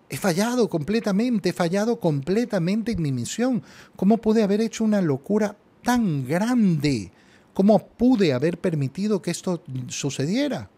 He 0.09 0.17
fallado 0.17 0.71
completamente, 0.71 1.51
he 1.51 1.53
fallado 1.53 2.01
completamente 2.01 2.93
en 2.93 3.03
mi 3.03 3.13
misión. 3.13 3.63
¿Cómo 3.95 4.17
pude 4.17 4.43
haber 4.43 4.63
hecho 4.63 4.83
una 4.83 5.03
locura 5.03 5.59
tan 5.83 6.27
grande? 6.27 7.13
¿Cómo 7.53 7.87
pude 7.87 8.33
haber 8.33 8.59
permitido 8.59 9.21
que 9.21 9.31
esto 9.31 9.63
sucediera? 9.89 10.71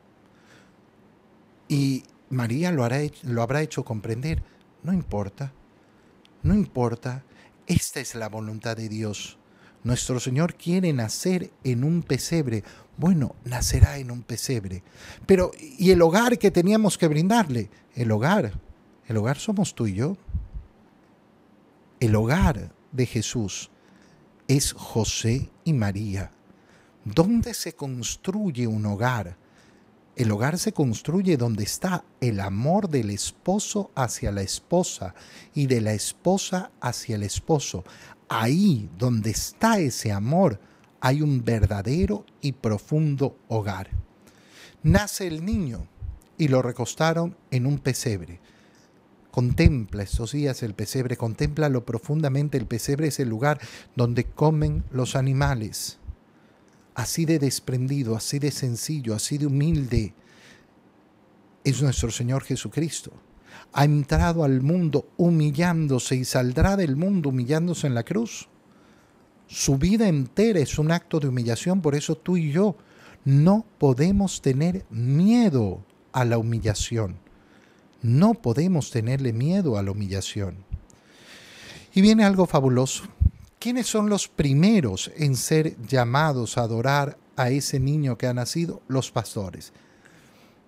Y 1.68 2.02
María 2.30 2.72
lo, 2.72 2.82
hará, 2.82 2.98
lo 3.22 3.42
habrá 3.42 3.62
hecho 3.62 3.84
comprender. 3.84 4.42
No 4.86 4.92
importa, 4.92 5.52
no 6.44 6.54
importa 6.54 7.24
esta 7.66 7.98
es 7.98 8.14
la 8.14 8.28
voluntad 8.28 8.76
de 8.76 8.88
Dios. 8.88 9.36
Nuestro 9.82 10.20
Señor 10.20 10.54
quiere 10.54 10.92
nacer 10.92 11.50
en 11.64 11.82
un 11.82 12.04
pesebre. 12.04 12.62
Bueno, 12.96 13.34
nacerá 13.44 13.98
en 13.98 14.12
un 14.12 14.22
pesebre. 14.22 14.84
Pero, 15.26 15.50
¿y 15.58 15.90
el 15.90 16.00
hogar 16.02 16.38
que 16.38 16.52
teníamos 16.52 16.98
que 16.98 17.08
brindarle? 17.08 17.68
El 17.96 18.12
hogar. 18.12 18.52
El 19.08 19.16
hogar 19.16 19.38
somos 19.38 19.74
tú 19.74 19.88
y 19.88 19.94
yo. 19.94 20.16
El 21.98 22.14
hogar 22.14 22.70
de 22.92 23.06
Jesús 23.06 23.70
es 24.46 24.72
José 24.72 25.50
y 25.64 25.72
María. 25.72 26.30
¿Dónde 27.04 27.54
se 27.54 27.74
construye 27.74 28.68
un 28.68 28.86
hogar? 28.86 29.36
El 30.16 30.30
hogar 30.30 30.56
se 30.58 30.72
construye 30.72 31.36
donde 31.36 31.62
está 31.62 32.02
el 32.22 32.40
amor 32.40 32.88
del 32.88 33.10
esposo 33.10 33.90
hacia 33.94 34.32
la 34.32 34.40
esposa 34.40 35.14
y 35.54 35.66
de 35.66 35.82
la 35.82 35.92
esposa 35.92 36.70
hacia 36.80 37.16
el 37.16 37.22
esposo. 37.22 37.84
Ahí 38.30 38.88
donde 38.96 39.30
está 39.30 39.78
ese 39.78 40.12
amor 40.12 40.58
hay 41.02 41.20
un 41.20 41.44
verdadero 41.44 42.24
y 42.40 42.52
profundo 42.52 43.36
hogar. 43.48 43.90
Nace 44.82 45.26
el 45.26 45.44
niño 45.44 45.86
y 46.38 46.48
lo 46.48 46.62
recostaron 46.62 47.36
en 47.50 47.66
un 47.66 47.78
pesebre. 47.78 48.40
Contempla 49.30 50.02
estos 50.02 50.32
días 50.32 50.62
el 50.62 50.72
pesebre, 50.72 51.18
lo 51.68 51.84
profundamente. 51.84 52.56
El 52.56 52.66
pesebre 52.66 53.08
es 53.08 53.20
el 53.20 53.28
lugar 53.28 53.60
donde 53.94 54.24
comen 54.24 54.82
los 54.90 55.14
animales 55.14 55.98
así 56.96 57.26
de 57.26 57.38
desprendido, 57.38 58.16
así 58.16 58.38
de 58.38 58.50
sencillo, 58.50 59.14
así 59.14 59.36
de 59.36 59.46
humilde, 59.46 60.14
es 61.62 61.82
nuestro 61.82 62.10
Señor 62.10 62.42
Jesucristo. 62.42 63.12
Ha 63.74 63.84
entrado 63.84 64.44
al 64.44 64.62
mundo 64.62 65.06
humillándose 65.18 66.16
y 66.16 66.24
saldrá 66.24 66.74
del 66.74 66.96
mundo 66.96 67.28
humillándose 67.28 67.86
en 67.86 67.94
la 67.94 68.02
cruz. 68.02 68.48
Su 69.46 69.76
vida 69.76 70.08
entera 70.08 70.58
es 70.58 70.78
un 70.78 70.90
acto 70.90 71.20
de 71.20 71.28
humillación, 71.28 71.82
por 71.82 71.94
eso 71.94 72.16
tú 72.16 72.38
y 72.38 72.50
yo 72.50 72.76
no 73.26 73.66
podemos 73.78 74.40
tener 74.40 74.86
miedo 74.88 75.84
a 76.12 76.24
la 76.24 76.38
humillación. 76.38 77.16
No 78.00 78.34
podemos 78.34 78.90
tenerle 78.90 79.34
miedo 79.34 79.76
a 79.76 79.82
la 79.82 79.90
humillación. 79.90 80.64
Y 81.94 82.00
viene 82.00 82.24
algo 82.24 82.46
fabuloso. 82.46 83.04
¿Quiénes 83.58 83.86
son 83.86 84.10
los 84.10 84.28
primeros 84.28 85.10
en 85.16 85.34
ser 85.34 85.76
llamados 85.86 86.58
a 86.58 86.62
adorar 86.62 87.18
a 87.36 87.50
ese 87.50 87.80
niño 87.80 88.18
que 88.18 88.26
ha 88.26 88.34
nacido? 88.34 88.82
Los 88.86 89.10
pastores. 89.10 89.72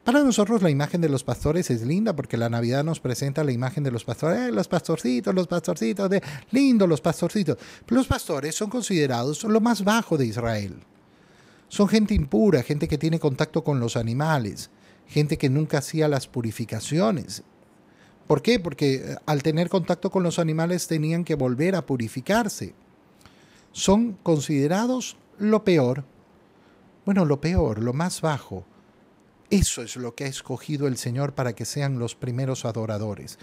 Para 0.05 0.25
nosotros 0.25 0.63
la 0.63 0.71
imagen 0.71 1.03
de 1.03 1.11
los 1.11 1.23
pastores 1.23 1.71
es 1.71 1.83
linda 1.83 2.17
porque 2.17 2.39
la 2.39 2.49
Navidad 2.49 2.83
nos 2.83 2.99
presenta 2.99 3.45
la 3.45 3.53
imagen 3.53 3.85
de 3.85 3.91
los 3.91 4.05
pastores, 4.05 4.39
eh, 4.39 4.53
los 4.53 4.67
pastorcitos, 4.67 5.35
los 5.35 5.47
pastorcitos, 5.47 6.09
de 6.09 6.23
lindo 6.51 6.87
los 6.87 7.03
pastorcitos. 7.03 7.59
Pero 7.85 7.99
los 7.99 8.07
pastores 8.07 8.55
son 8.55 8.71
considerados 8.71 9.45
lo 9.45 9.61
más 9.61 9.85
bajo 9.85 10.17
de 10.17 10.25
Israel. 10.25 10.79
Son 11.69 11.89
gente 11.89 12.15
impura, 12.15 12.63
gente 12.63 12.89
que 12.89 12.97
tiene 12.97 13.21
contacto 13.21 13.63
con 13.63 13.81
los 13.81 13.99
animales, 13.99 14.71
gente 15.07 15.37
que 15.37 15.51
nunca 15.51 15.79
hacía 15.79 16.09
las 16.09 16.27
purificaciones. 16.27 17.43
¿Por 18.29 18.43
qué? 18.43 18.61
Porque 18.61 18.95
eh, 18.95 19.17
al 19.27 19.43
tener 19.43 19.69
contacto 19.69 20.11
con 20.11 20.23
los 20.23 20.39
animales 20.39 20.87
tenían 20.87 21.25
que 21.25 21.35
volver 21.35 21.75
a 21.75 21.85
purificarse 21.85 22.75
son 23.73 24.15
considerados 24.23 25.17
lo 25.39 25.65
peor. 25.65 26.05
Bueno, 27.05 27.25
lo 27.25 27.41
peor, 27.41 27.83
lo 27.83 27.93
más 27.93 28.21
bajo. 28.21 28.65
Eso 29.51 29.83
es 29.83 29.97
lo 29.97 30.15
que 30.15 30.25
ha 30.25 30.29
escogido 30.29 30.87
el 30.87 30.99
Señor 30.99 31.35
para 31.35 31.55
que 31.55 31.65
sean 31.65 31.99
los 31.99 32.15
primeros 32.15 32.65
adoradores. 32.65 33.39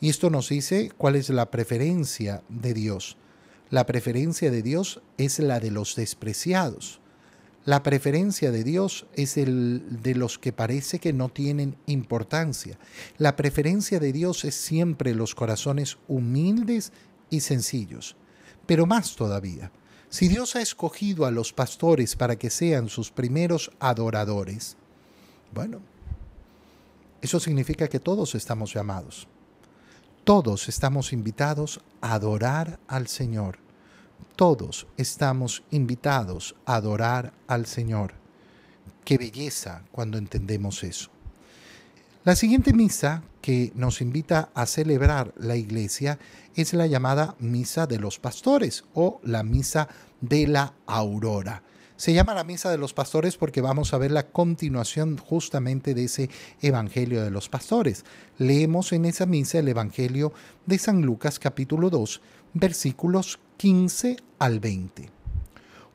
Y 0.00 0.08
esto 0.08 0.30
nos 0.30 0.48
dice 0.48 0.90
cuál 0.96 1.16
es 1.16 1.28
la 1.28 1.50
preferencia 1.50 2.42
de 2.48 2.74
Dios. 2.74 3.16
La 3.70 3.84
preferencia 3.84 4.50
de 4.50 4.62
Dios 4.62 5.02
es 5.18 5.38
la 5.40 5.60
de 5.60 5.70
los 5.70 5.94
despreciados. 5.96 7.00
La 7.66 7.82
preferencia 7.82 8.52
de 8.52 8.62
Dios 8.62 9.06
es 9.14 9.36
el 9.36 10.00
de 10.00 10.14
los 10.14 10.38
que 10.38 10.52
parece 10.52 11.00
que 11.00 11.12
no 11.12 11.30
tienen 11.30 11.76
importancia. 11.86 12.78
La 13.18 13.34
preferencia 13.34 13.98
de 13.98 14.12
Dios 14.12 14.44
es 14.44 14.54
siempre 14.54 15.16
los 15.16 15.34
corazones 15.34 15.98
humildes 16.06 16.92
y 17.28 17.40
sencillos. 17.40 18.14
Pero 18.66 18.86
más 18.86 19.16
todavía, 19.16 19.72
si 20.10 20.28
Dios 20.28 20.54
ha 20.54 20.62
escogido 20.62 21.26
a 21.26 21.32
los 21.32 21.52
pastores 21.52 22.14
para 22.14 22.36
que 22.36 22.50
sean 22.50 22.88
sus 22.88 23.10
primeros 23.10 23.72
adoradores, 23.80 24.76
bueno, 25.52 25.80
eso 27.20 27.40
significa 27.40 27.88
que 27.88 27.98
todos 27.98 28.36
estamos 28.36 28.72
llamados. 28.72 29.26
Todos 30.22 30.68
estamos 30.68 31.12
invitados 31.12 31.80
a 32.00 32.14
adorar 32.14 32.78
al 32.86 33.08
Señor 33.08 33.65
todos 34.36 34.86
estamos 34.96 35.62
invitados 35.70 36.54
a 36.66 36.76
adorar 36.76 37.32
al 37.46 37.66
Señor. 37.66 38.14
Qué 39.04 39.18
belleza 39.18 39.82
cuando 39.92 40.18
entendemos 40.18 40.82
eso. 40.84 41.10
La 42.24 42.34
siguiente 42.34 42.72
misa 42.72 43.22
que 43.40 43.70
nos 43.76 44.00
invita 44.00 44.50
a 44.54 44.66
celebrar 44.66 45.32
la 45.36 45.54
iglesia 45.54 46.18
es 46.56 46.74
la 46.74 46.88
llamada 46.88 47.36
Misa 47.38 47.86
de 47.86 48.00
los 48.00 48.18
Pastores 48.18 48.84
o 48.94 49.20
la 49.22 49.44
Misa 49.44 49.88
de 50.20 50.48
la 50.48 50.74
Aurora. 50.86 51.62
Se 51.96 52.12
llama 52.12 52.34
la 52.34 52.42
Misa 52.42 52.68
de 52.70 52.78
los 52.78 52.92
Pastores 52.92 53.36
porque 53.36 53.60
vamos 53.60 53.94
a 53.94 53.98
ver 53.98 54.10
la 54.10 54.26
continuación 54.26 55.16
justamente 55.16 55.94
de 55.94 56.04
ese 56.04 56.28
Evangelio 56.60 57.22
de 57.22 57.30
los 57.30 57.48
Pastores. 57.48 58.04
Leemos 58.38 58.92
en 58.92 59.04
esa 59.04 59.24
misa 59.24 59.60
el 59.60 59.68
Evangelio 59.68 60.32
de 60.66 60.78
San 60.78 61.02
Lucas 61.02 61.38
capítulo 61.38 61.88
2, 61.88 62.20
versículos 62.54 63.38
15 63.56 64.16
al 64.38 64.60
20. 64.60 65.10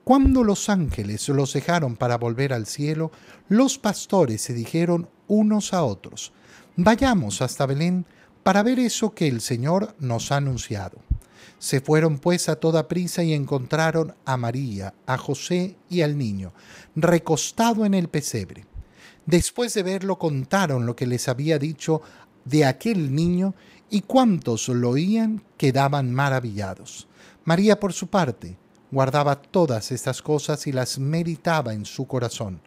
Cuando 0.04 0.44
los 0.44 0.68
ángeles 0.68 1.30
los 1.30 1.54
dejaron 1.54 1.96
para 1.96 2.18
volver 2.18 2.54
al 2.54 2.66
cielo, 2.66 3.12
los 3.50 3.78
pastores 3.78 4.42
se 4.42 4.54
dijeron 4.54 5.10
unos 5.28 5.74
a 5.74 5.84
otros, 5.84 6.34
vayamos 6.76 7.42
hasta 7.44 7.68
Belén 7.68 8.06
para 8.42 8.64
ver 8.64 8.80
eso 8.80 9.14
que 9.14 9.28
el 9.28 9.42
Señor 9.42 9.96
nos 10.00 10.32
ha 10.32 10.38
anunciado. 10.38 10.98
Se 11.60 11.82
fueron 11.82 12.18
pues 12.18 12.50
a 12.50 12.56
toda 12.56 12.88
prisa 12.88 13.22
y 13.22 13.34
encontraron 13.34 14.16
a 14.26 14.38
María, 14.38 14.96
a 15.06 15.20
José 15.20 15.76
y 15.88 16.02
al 16.02 16.18
niño, 16.18 16.54
recostado 16.96 17.86
en 17.86 17.94
el 17.94 18.08
pesebre. 18.08 18.66
Después 19.28 19.76
de 19.76 19.84
verlo 19.84 20.18
contaron 20.18 20.88
lo 20.88 20.96
que 20.96 21.06
les 21.06 21.28
había 21.28 21.60
dicho 21.60 22.02
de 22.44 22.66
aquel 22.66 23.14
niño 23.14 23.54
y 23.92 24.02
cuantos 24.02 24.68
lo 24.70 24.90
oían 24.90 25.44
quedaban 25.58 26.12
maravillados. 26.12 27.08
María, 27.44 27.80
por 27.80 27.94
su 27.94 28.08
parte, 28.08 28.58
guardaba 28.92 29.42
todas 29.42 29.92
estas 29.92 30.22
cosas 30.22 30.68
y 30.68 30.72
las 30.72 31.00
meditaba 31.00 31.74
en 31.74 31.86
su 31.86 32.06
corazón. 32.06 32.62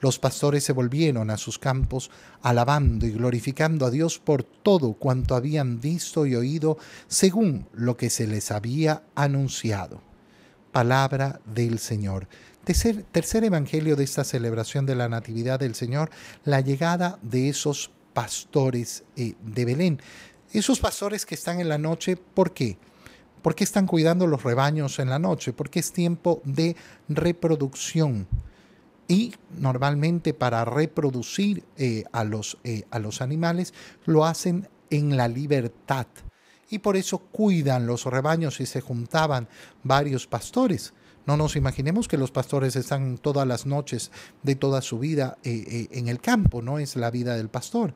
Los 0.00 0.18
pastores 0.18 0.64
se 0.64 0.72
volvieron 0.72 1.30
a 1.30 1.36
sus 1.36 1.58
campos, 1.58 2.10
alabando 2.42 3.06
y 3.06 3.12
glorificando 3.12 3.86
a 3.86 3.90
Dios 3.90 4.18
por 4.18 4.42
todo 4.42 4.94
cuanto 4.94 5.34
habían 5.34 5.80
visto 5.80 6.26
y 6.26 6.34
oído, 6.34 6.78
según 7.06 7.66
lo 7.72 7.96
que 7.96 8.10
se 8.10 8.26
les 8.26 8.50
había 8.50 9.02
anunciado. 9.14 10.02
Palabra 10.72 11.40
del 11.46 11.78
Señor. 11.78 12.28
Tercer, 12.64 13.04
tercer 13.04 13.44
evangelio 13.44 13.94
de 13.94 14.04
esta 14.04 14.24
celebración 14.24 14.86
de 14.86 14.94
la 14.94 15.08
Natividad 15.08 15.60
del 15.60 15.74
Señor, 15.74 16.10
la 16.44 16.60
llegada 16.60 17.18
de 17.22 17.48
esos 17.48 17.90
pastores 18.14 19.04
eh, 19.16 19.34
de 19.42 19.64
Belén. 19.64 20.00
Esos 20.52 20.80
pastores 20.80 21.26
que 21.26 21.34
están 21.34 21.60
en 21.60 21.68
la 21.68 21.78
noche, 21.78 22.16
¿por 22.16 22.54
qué? 22.54 22.78
¿Por 23.44 23.54
qué 23.54 23.64
están 23.64 23.86
cuidando 23.86 24.26
los 24.26 24.42
rebaños 24.42 24.98
en 24.98 25.10
la 25.10 25.18
noche? 25.18 25.52
Porque 25.52 25.80
es 25.80 25.92
tiempo 25.92 26.40
de 26.46 26.76
reproducción. 27.10 28.26
Y 29.06 29.34
normalmente 29.58 30.32
para 30.32 30.64
reproducir 30.64 31.62
eh, 31.76 32.04
a, 32.10 32.24
los, 32.24 32.56
eh, 32.64 32.84
a 32.90 32.98
los 32.98 33.20
animales 33.20 33.74
lo 34.06 34.24
hacen 34.24 34.66
en 34.88 35.18
la 35.18 35.28
libertad. 35.28 36.06
Y 36.70 36.78
por 36.78 36.96
eso 36.96 37.18
cuidan 37.18 37.86
los 37.86 38.06
rebaños 38.06 38.60
y 38.60 38.64
se 38.64 38.80
juntaban 38.80 39.46
varios 39.82 40.26
pastores. 40.26 40.94
No 41.26 41.36
nos 41.36 41.54
imaginemos 41.54 42.08
que 42.08 42.16
los 42.16 42.30
pastores 42.30 42.76
están 42.76 43.18
todas 43.18 43.46
las 43.46 43.66
noches 43.66 44.10
de 44.42 44.54
toda 44.54 44.80
su 44.80 44.98
vida 44.98 45.36
eh, 45.44 45.88
en 45.90 46.08
el 46.08 46.18
campo, 46.18 46.62
no 46.62 46.78
es 46.78 46.96
la 46.96 47.10
vida 47.10 47.36
del 47.36 47.50
pastor. 47.50 47.92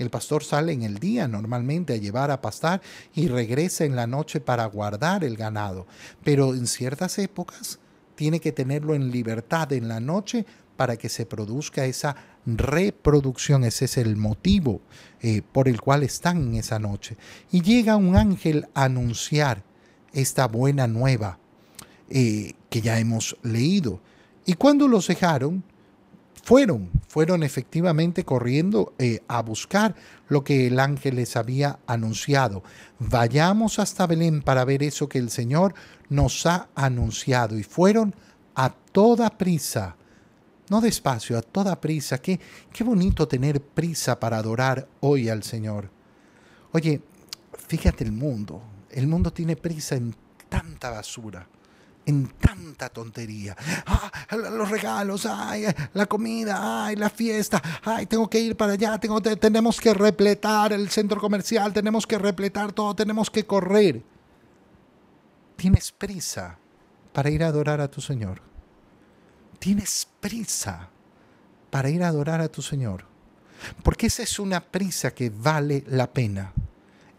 El 0.00 0.08
pastor 0.08 0.42
sale 0.42 0.72
en 0.72 0.80
el 0.80 0.98
día 0.98 1.28
normalmente 1.28 1.92
a 1.92 1.98
llevar 1.98 2.30
a 2.30 2.40
pastar 2.40 2.80
y 3.14 3.28
regresa 3.28 3.84
en 3.84 3.96
la 3.96 4.06
noche 4.06 4.40
para 4.40 4.64
guardar 4.64 5.24
el 5.24 5.36
ganado. 5.36 5.86
Pero 6.24 6.54
en 6.54 6.66
ciertas 6.66 7.18
épocas 7.18 7.80
tiene 8.14 8.40
que 8.40 8.50
tenerlo 8.50 8.94
en 8.94 9.10
libertad 9.10 9.70
en 9.74 9.88
la 9.88 10.00
noche 10.00 10.46
para 10.78 10.96
que 10.96 11.10
se 11.10 11.26
produzca 11.26 11.84
esa 11.84 12.16
reproducción. 12.46 13.62
Ese 13.62 13.84
es 13.84 13.98
el 13.98 14.16
motivo 14.16 14.80
eh, 15.20 15.42
por 15.42 15.68
el 15.68 15.82
cual 15.82 16.02
están 16.02 16.38
en 16.38 16.54
esa 16.54 16.78
noche. 16.78 17.18
Y 17.52 17.60
llega 17.60 17.96
un 17.96 18.16
ángel 18.16 18.68
a 18.72 18.84
anunciar 18.84 19.62
esta 20.14 20.46
buena 20.46 20.86
nueva 20.86 21.38
eh, 22.08 22.54
que 22.70 22.80
ya 22.80 22.98
hemos 22.98 23.36
leído. 23.42 24.00
Y 24.46 24.54
cuando 24.54 24.88
los 24.88 25.08
dejaron, 25.08 25.62
fueron, 26.42 26.90
fueron 27.08 27.42
efectivamente 27.42 28.24
corriendo 28.24 28.94
eh, 28.98 29.20
a 29.28 29.42
buscar 29.42 29.94
lo 30.28 30.44
que 30.44 30.66
el 30.66 30.80
ángel 30.80 31.16
les 31.16 31.36
había 31.36 31.78
anunciado. 31.86 32.62
Vayamos 32.98 33.78
hasta 33.78 34.06
Belén 34.06 34.42
para 34.42 34.64
ver 34.64 34.82
eso 34.82 35.08
que 35.08 35.18
el 35.18 35.30
Señor 35.30 35.74
nos 36.08 36.46
ha 36.46 36.68
anunciado. 36.74 37.58
Y 37.58 37.62
fueron 37.62 38.14
a 38.54 38.70
toda 38.70 39.30
prisa, 39.30 39.96
no 40.68 40.80
despacio, 40.80 41.38
a 41.38 41.42
toda 41.42 41.80
prisa. 41.80 42.18
Qué, 42.18 42.40
qué 42.72 42.84
bonito 42.84 43.26
tener 43.28 43.60
prisa 43.60 44.18
para 44.18 44.38
adorar 44.38 44.88
hoy 45.00 45.28
al 45.28 45.42
Señor. 45.42 45.90
Oye, 46.72 47.00
fíjate 47.68 48.04
el 48.04 48.12
mundo. 48.12 48.62
El 48.90 49.06
mundo 49.06 49.32
tiene 49.32 49.56
prisa 49.56 49.96
en 49.96 50.14
tanta 50.48 50.90
basura 50.90 51.46
en 52.06 52.28
tanta 52.28 52.88
tontería. 52.88 53.56
Ah, 53.86 54.10
los 54.36 54.70
regalos, 54.70 55.26
ay, 55.26 55.64
la 55.94 56.06
comida, 56.06 56.86
ay, 56.86 56.96
la 56.96 57.10
fiesta, 57.10 57.62
ay, 57.84 58.06
tengo 58.06 58.28
que 58.28 58.40
ir 58.40 58.56
para 58.56 58.72
allá, 58.72 58.98
tenemos 58.98 59.80
que 59.80 59.94
repletar 59.94 60.72
el 60.72 60.88
centro 60.90 61.20
comercial, 61.20 61.72
tenemos 61.72 62.06
que 62.06 62.18
repletar 62.18 62.72
todo, 62.72 62.94
tenemos 62.94 63.30
que 63.30 63.44
correr. 63.46 64.02
Tienes 65.56 65.92
prisa 65.92 66.58
para 67.12 67.30
ir 67.30 67.44
a 67.44 67.48
adorar 67.48 67.80
a 67.80 67.88
tu 67.88 68.00
Señor. 68.00 68.40
Tienes 69.58 70.08
prisa 70.20 70.88
para 71.70 71.90
ir 71.90 72.02
a 72.02 72.08
adorar 72.08 72.40
a 72.40 72.48
tu 72.48 72.62
Señor. 72.62 73.04
Porque 73.82 74.06
esa 74.06 74.22
es 74.22 74.38
una 74.38 74.60
prisa 74.60 75.10
que 75.12 75.28
vale 75.28 75.84
la 75.86 76.10
pena. 76.10 76.52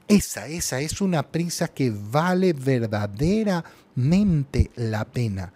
Esa, 0.08 0.48
esa 0.48 0.80
es 0.80 1.00
una 1.00 1.22
prisa 1.24 1.68
que 1.68 1.92
vale 1.92 2.54
verdaderamente 2.54 3.81
mente 3.96 4.72
la 4.76 5.06
pena, 5.06 5.54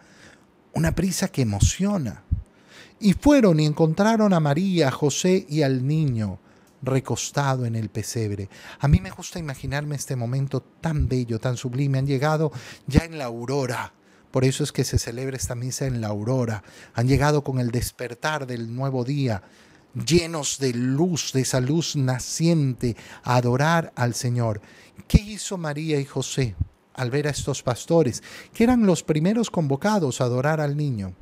una 0.73 0.93
prisa 0.93 1.27
que 1.29 1.41
emociona. 1.41 2.23
Y 2.99 3.13
fueron 3.13 3.59
y 3.59 3.65
encontraron 3.65 4.33
a 4.33 4.39
María, 4.39 4.89
José 4.91 5.45
y 5.49 5.63
al 5.63 5.85
niño 5.85 6.39
recostado 6.85 7.65
en 7.65 7.75
el 7.75 7.89
pesebre. 7.89 8.49
A 8.79 8.87
mí 8.87 8.99
me 9.01 9.09
gusta 9.09 9.39
imaginarme 9.39 9.95
este 9.95 10.15
momento 10.15 10.61
tan 10.61 11.07
bello, 11.07 11.39
tan 11.39 11.57
sublime. 11.57 11.97
Han 11.97 12.07
llegado 12.07 12.51
ya 12.87 13.03
en 13.03 13.17
la 13.17 13.25
aurora. 13.25 13.93
Por 14.31 14.45
eso 14.45 14.63
es 14.63 14.71
que 14.71 14.83
se 14.83 14.99
celebra 14.99 15.37
esta 15.37 15.55
misa 15.55 15.85
en 15.85 16.01
la 16.01 16.07
aurora. 16.07 16.63
Han 16.93 17.07
llegado 17.07 17.43
con 17.43 17.59
el 17.59 17.71
despertar 17.71 18.45
del 18.45 18.73
nuevo 18.73 19.03
día, 19.03 19.43
llenos 19.93 20.59
de 20.59 20.73
luz, 20.73 21.31
de 21.33 21.41
esa 21.41 21.59
luz 21.59 21.95
naciente, 21.95 22.95
a 23.23 23.37
adorar 23.37 23.93
al 23.95 24.13
Señor. 24.13 24.61
¿Qué 25.07 25.21
hizo 25.21 25.57
María 25.57 25.99
y 25.99 26.05
José? 26.05 26.55
Al 26.95 27.11
ver 27.11 27.27
a 27.27 27.31
estos 27.31 27.61
pastores, 27.61 28.23
que 28.53 28.63
eran 28.63 28.85
los 28.85 29.03
primeros 29.03 29.51
convocados 29.51 30.21
a 30.21 30.25
adorar 30.25 30.61
al 30.61 30.77
niño. 30.77 31.13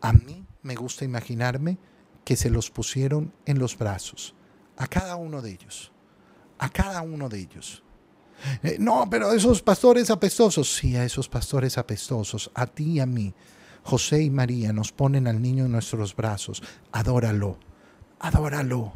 A 0.00 0.12
mí 0.12 0.44
me 0.62 0.74
gusta 0.74 1.04
imaginarme 1.04 1.78
que 2.24 2.36
se 2.36 2.50
los 2.50 2.70
pusieron 2.70 3.32
en 3.46 3.58
los 3.58 3.76
brazos, 3.76 4.34
a 4.76 4.86
cada 4.86 5.16
uno 5.16 5.42
de 5.42 5.50
ellos, 5.50 5.92
a 6.58 6.68
cada 6.68 7.02
uno 7.02 7.28
de 7.28 7.40
ellos. 7.40 7.82
Eh, 8.62 8.76
no, 8.78 9.08
pero 9.10 9.32
esos 9.32 9.62
pastores 9.62 10.10
apestosos, 10.10 10.72
sí, 10.76 10.94
a 10.96 11.04
esos 11.04 11.28
pastores 11.28 11.76
apestosos, 11.76 12.50
a 12.54 12.66
ti 12.66 12.92
y 12.92 13.00
a 13.00 13.06
mí, 13.06 13.34
José 13.82 14.22
y 14.22 14.30
María 14.30 14.72
nos 14.72 14.92
ponen 14.92 15.26
al 15.26 15.40
niño 15.40 15.64
en 15.64 15.72
nuestros 15.72 16.14
brazos, 16.14 16.62
adóralo, 16.92 17.58
adóralo, 18.20 18.92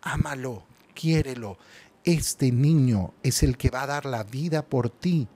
ámalo, 0.00 0.62
quiérelo, 0.94 1.58
este 2.08 2.50
niño 2.52 3.12
es 3.22 3.42
el 3.42 3.58
que 3.58 3.68
va 3.68 3.82
a 3.82 3.86
dar 3.86 4.06
la 4.06 4.24
vida 4.24 4.62
por 4.62 4.88
ti. 4.88 5.28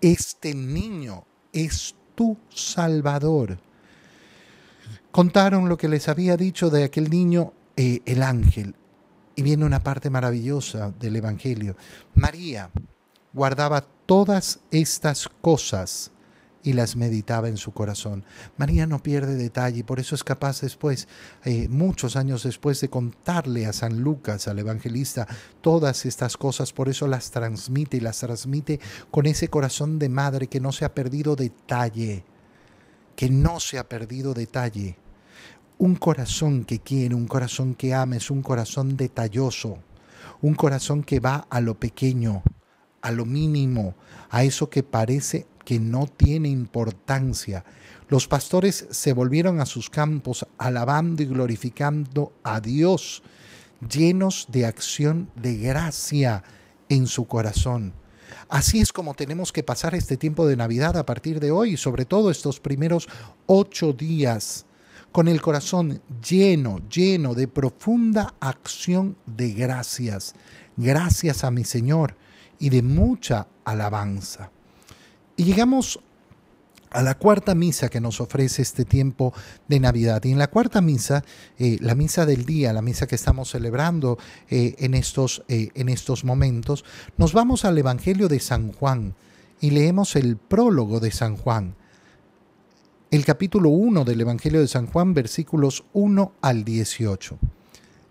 Este 0.00 0.52
niño 0.52 1.24
es 1.52 1.94
tu 2.16 2.36
Salvador. 2.52 3.60
Contaron 5.12 5.68
lo 5.68 5.76
que 5.76 5.86
les 5.86 6.08
había 6.08 6.36
dicho 6.36 6.70
de 6.70 6.82
aquel 6.82 7.08
niño 7.08 7.52
eh, 7.76 8.00
el 8.04 8.24
ángel 8.24 8.74
Y 9.36 9.42
viene 9.42 9.64
una 9.64 9.84
parte 9.84 10.10
maravillosa 10.10 10.90
del 10.98 11.14
Evangelio. 11.14 11.76
María 12.16 12.72
guardaba 13.32 13.82
todas 14.04 14.58
estas 14.72 15.28
cosas 15.40 16.10
y 16.62 16.72
las 16.72 16.96
meditaba 16.96 17.48
en 17.48 17.56
su 17.56 17.72
corazón. 17.72 18.24
María 18.56 18.86
no 18.86 19.02
pierde 19.02 19.36
detalle 19.36 19.80
y 19.80 19.82
por 19.82 20.00
eso 20.00 20.14
es 20.14 20.24
capaz 20.24 20.60
después, 20.60 21.08
eh, 21.44 21.68
muchos 21.68 22.16
años 22.16 22.42
después, 22.42 22.80
de 22.80 22.90
contarle 22.90 23.66
a 23.66 23.72
San 23.72 24.00
Lucas, 24.00 24.48
al 24.48 24.58
evangelista, 24.58 25.26
todas 25.60 26.04
estas 26.04 26.36
cosas. 26.36 26.72
Por 26.72 26.88
eso 26.88 27.06
las 27.06 27.30
transmite 27.30 27.96
y 27.98 28.00
las 28.00 28.18
transmite 28.18 28.80
con 29.10 29.26
ese 29.26 29.48
corazón 29.48 29.98
de 29.98 30.08
madre 30.08 30.48
que 30.48 30.60
no 30.60 30.72
se 30.72 30.84
ha 30.84 30.94
perdido 30.94 31.36
detalle, 31.36 32.24
que 33.14 33.30
no 33.30 33.60
se 33.60 33.78
ha 33.78 33.88
perdido 33.88 34.34
detalle. 34.34 34.96
Un 35.78 35.94
corazón 35.94 36.64
que 36.64 36.80
quiere, 36.80 37.14
un 37.14 37.28
corazón 37.28 37.74
que 37.74 37.94
ama, 37.94 38.16
es 38.16 38.30
un 38.30 38.42
corazón 38.42 38.96
detalloso, 38.96 39.78
un 40.40 40.54
corazón 40.54 41.04
que 41.04 41.20
va 41.20 41.46
a 41.48 41.60
lo 41.60 41.78
pequeño, 41.78 42.42
a 43.00 43.12
lo 43.12 43.24
mínimo, 43.24 43.94
a 44.28 44.42
eso 44.42 44.70
que 44.70 44.82
parece 44.82 45.46
que 45.68 45.78
no 45.78 46.06
tiene 46.06 46.48
importancia. 46.48 47.62
Los 48.08 48.26
pastores 48.26 48.86
se 48.90 49.12
volvieron 49.12 49.60
a 49.60 49.66
sus 49.66 49.90
campos 49.90 50.46
alabando 50.56 51.22
y 51.22 51.26
glorificando 51.26 52.32
a 52.42 52.62
Dios, 52.62 53.22
llenos 53.86 54.46
de 54.50 54.64
acción 54.64 55.30
de 55.36 55.58
gracia 55.58 56.42
en 56.88 57.06
su 57.06 57.26
corazón. 57.26 57.92
Así 58.48 58.80
es 58.80 58.94
como 58.94 59.12
tenemos 59.12 59.52
que 59.52 59.62
pasar 59.62 59.94
este 59.94 60.16
tiempo 60.16 60.46
de 60.46 60.56
Navidad 60.56 60.96
a 60.96 61.04
partir 61.04 61.38
de 61.38 61.50
hoy, 61.50 61.76
sobre 61.76 62.06
todo 62.06 62.30
estos 62.30 62.60
primeros 62.60 63.06
ocho 63.44 63.92
días, 63.92 64.64
con 65.12 65.28
el 65.28 65.42
corazón 65.42 66.00
lleno, 66.26 66.80
lleno 66.88 67.34
de 67.34 67.46
profunda 67.46 68.32
acción 68.40 69.18
de 69.26 69.52
gracias. 69.52 70.34
Gracias 70.78 71.44
a 71.44 71.50
mi 71.50 71.64
Señor 71.64 72.16
y 72.58 72.70
de 72.70 72.80
mucha 72.80 73.48
alabanza. 73.66 74.50
Y 75.38 75.44
llegamos 75.44 76.00
a 76.90 77.00
la 77.00 77.16
cuarta 77.16 77.54
misa 77.54 77.88
que 77.88 78.00
nos 78.00 78.20
ofrece 78.20 78.60
este 78.60 78.84
tiempo 78.84 79.32
de 79.68 79.78
Navidad. 79.78 80.24
Y 80.24 80.32
en 80.32 80.38
la 80.38 80.48
cuarta 80.48 80.80
misa, 80.80 81.24
eh, 81.60 81.78
la 81.80 81.94
misa 81.94 82.26
del 82.26 82.44
día, 82.44 82.72
la 82.72 82.82
misa 82.82 83.06
que 83.06 83.14
estamos 83.14 83.48
celebrando 83.48 84.18
eh, 84.50 84.74
en, 84.78 84.94
estos, 84.94 85.44
eh, 85.46 85.68
en 85.74 85.90
estos 85.90 86.24
momentos, 86.24 86.84
nos 87.16 87.34
vamos 87.34 87.64
al 87.64 87.78
Evangelio 87.78 88.26
de 88.26 88.40
San 88.40 88.72
Juan 88.72 89.14
y 89.60 89.70
leemos 89.70 90.16
el 90.16 90.36
prólogo 90.36 90.98
de 90.98 91.12
San 91.12 91.36
Juan. 91.36 91.76
El 93.12 93.24
capítulo 93.24 93.70
1 93.70 94.04
del 94.04 94.20
Evangelio 94.20 94.60
de 94.60 94.66
San 94.66 94.88
Juan, 94.88 95.14
versículos 95.14 95.84
1 95.92 96.32
al 96.40 96.64
18. 96.64 97.38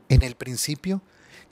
En 0.07 0.21
el 0.21 0.35
principio, 0.35 1.01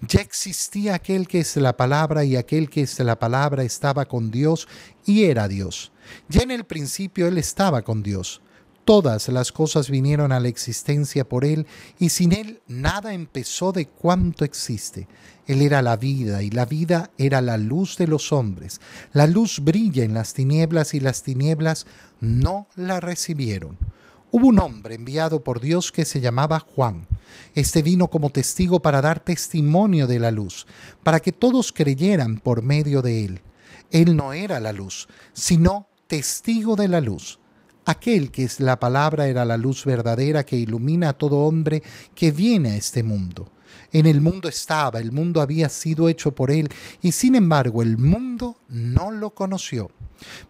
ya 0.07 0.21
existía 0.21 0.95
aquel 0.95 1.27
que 1.27 1.39
es 1.39 1.55
la 1.57 1.77
palabra 1.77 2.23
y 2.23 2.35
aquel 2.35 2.69
que 2.69 2.81
es 2.81 2.99
la 2.99 3.17
palabra 3.17 3.63
estaba 3.63 4.05
con 4.05 4.31
Dios 4.31 4.67
y 5.05 5.23
era 5.23 5.47
Dios. 5.47 5.91
Ya 6.29 6.41
en 6.41 6.51
el 6.51 6.65
principio 6.65 7.27
Él 7.27 7.37
estaba 7.37 7.81
con 7.81 8.03
Dios. 8.03 8.41
Todas 8.83 9.29
las 9.29 9.51
cosas 9.51 9.89
vinieron 9.89 10.31
a 10.31 10.39
la 10.39 10.47
existencia 10.47 11.27
por 11.27 11.43
Él 11.43 11.65
y 11.97 12.09
sin 12.09 12.33
Él 12.33 12.61
nada 12.67 13.13
empezó 13.13 13.71
de 13.71 13.87
cuanto 13.87 14.45
existe. 14.45 15.07
Él 15.47 15.61
era 15.61 15.81
la 15.81 15.97
vida 15.97 16.43
y 16.43 16.51
la 16.51 16.65
vida 16.65 17.09
era 17.17 17.41
la 17.41 17.57
luz 17.57 17.97
de 17.97 18.07
los 18.07 18.31
hombres. 18.31 18.81
La 19.11 19.25
luz 19.25 19.59
brilla 19.59 20.03
en 20.03 20.13
las 20.13 20.33
tinieblas 20.33 20.93
y 20.93 20.99
las 20.99 21.23
tinieblas 21.23 21.87
no 22.19 22.67
la 22.75 22.99
recibieron. 22.99 23.77
Hubo 24.37 24.47
un 24.47 24.59
hombre 24.59 24.95
enviado 24.95 25.45
por 25.45 25.61
Dios 25.61 25.93
que 25.93 26.03
se 26.03 26.19
llamaba 26.19 26.59
Juan. 26.59 27.07
Este 27.53 27.81
vino 27.81 28.09
como 28.09 28.31
testigo 28.31 28.81
para 28.81 29.01
dar 29.01 29.21
testimonio 29.21 30.07
de 30.07 30.19
la 30.19 30.29
luz, 30.29 30.67
para 31.03 31.21
que 31.21 31.31
todos 31.31 31.71
creyeran 31.71 32.39
por 32.39 32.61
medio 32.61 33.01
de 33.01 33.23
él. 33.23 33.41
Él 33.91 34.17
no 34.17 34.33
era 34.33 34.59
la 34.59 34.73
luz, 34.73 35.07
sino 35.31 35.87
testigo 36.07 36.75
de 36.75 36.89
la 36.89 36.99
luz. 36.99 37.39
Aquel 37.85 38.29
que 38.29 38.43
es 38.43 38.59
la 38.59 38.77
palabra 38.77 39.29
era 39.29 39.45
la 39.45 39.55
luz 39.55 39.85
verdadera 39.85 40.45
que 40.45 40.57
ilumina 40.57 41.07
a 41.07 41.17
todo 41.17 41.37
hombre 41.37 41.81
que 42.13 42.31
viene 42.31 42.71
a 42.71 42.75
este 42.75 43.03
mundo. 43.03 43.49
En 43.93 44.05
el 44.05 44.19
mundo 44.19 44.49
estaba, 44.49 44.99
el 44.99 45.13
mundo 45.13 45.39
había 45.39 45.69
sido 45.69 46.09
hecho 46.09 46.35
por 46.35 46.51
él, 46.51 46.67
y 47.01 47.13
sin 47.13 47.35
embargo 47.35 47.81
el 47.81 47.97
mundo 47.97 48.57
no 48.67 49.11
lo 49.11 49.29
conoció. 49.29 49.91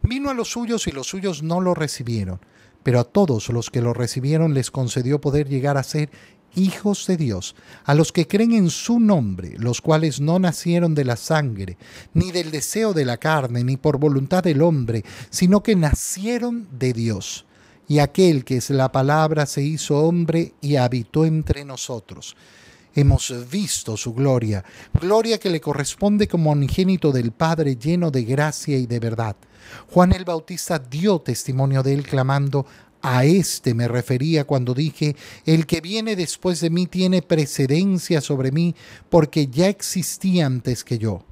Vino 0.01 0.31
a 0.31 0.33
los 0.33 0.49
suyos 0.49 0.87
y 0.87 0.91
los 0.91 1.05
suyos 1.05 1.43
no 1.43 1.61
lo 1.61 1.75
recibieron 1.75 2.39
pero 2.85 2.99
a 2.99 3.03
todos 3.03 3.49
los 3.49 3.71
que 3.71 3.81
lo 3.81 3.95
recibieron 3.95 4.53
les 4.53 4.69
concedió 4.69 5.19
poder 5.19 5.49
llegar 5.49 5.75
a 5.75 5.81
ser 5.81 6.11
hijos 6.53 7.07
de 7.07 7.17
Dios, 7.17 7.55
a 7.83 7.95
los 7.95 8.11
que 8.11 8.27
creen 8.27 8.51
en 8.51 8.69
su 8.69 8.99
nombre, 8.99 9.55
los 9.57 9.81
cuales 9.81 10.21
no 10.21 10.37
nacieron 10.37 10.93
de 10.93 11.03
la 11.03 11.15
sangre, 11.15 11.79
ni 12.13 12.31
del 12.31 12.51
deseo 12.51 12.93
de 12.93 13.03
la 13.03 13.17
carne, 13.17 13.63
ni 13.63 13.75
por 13.75 13.97
voluntad 13.97 14.43
del 14.43 14.61
hombre, 14.61 15.03
sino 15.31 15.63
que 15.63 15.75
nacieron 15.75 16.67
de 16.77 16.93
Dios. 16.93 17.47
Y 17.87 17.97
aquel 17.97 18.45
que 18.45 18.57
es 18.57 18.69
la 18.69 18.91
palabra 18.91 19.47
se 19.47 19.63
hizo 19.63 19.97
hombre 20.01 20.53
y 20.61 20.75
habitó 20.75 21.25
entre 21.25 21.65
nosotros. 21.65 22.35
Hemos 22.93 23.33
visto 23.49 23.97
su 23.97 24.13
gloria, 24.13 24.63
gloria 25.01 25.39
que 25.39 25.49
le 25.49 25.59
corresponde 25.59 26.27
como 26.27 26.51
unigénito 26.51 27.11
del 27.11 27.31
Padre 27.31 27.77
lleno 27.77 28.11
de 28.11 28.25
gracia 28.25 28.77
y 28.77 28.85
de 28.85 28.99
verdad 28.99 29.35
Juan 29.89 30.13
el 30.13 30.25
Bautista 30.25 30.79
dio 30.79 31.19
testimonio 31.19 31.83
de 31.83 31.93
él 31.93 32.03
clamando, 32.03 32.65
a 33.01 33.23
este 33.23 33.75
me 33.75 33.87
refería 33.87 34.45
cuando 34.45 34.73
dije, 34.73 35.15
el 35.45 35.67
que 35.67 35.79
viene 35.79 36.15
después 36.15 36.59
de 36.59 36.71
mí 36.71 36.87
tiene 36.87 37.21
precedencia 37.21 38.19
sobre 38.19 38.51
mí 38.51 38.75
porque 39.09 39.45
ya 39.45 39.67
existía 39.67 40.47
antes 40.47 40.83
que 40.83 40.97
yo. 40.97 41.23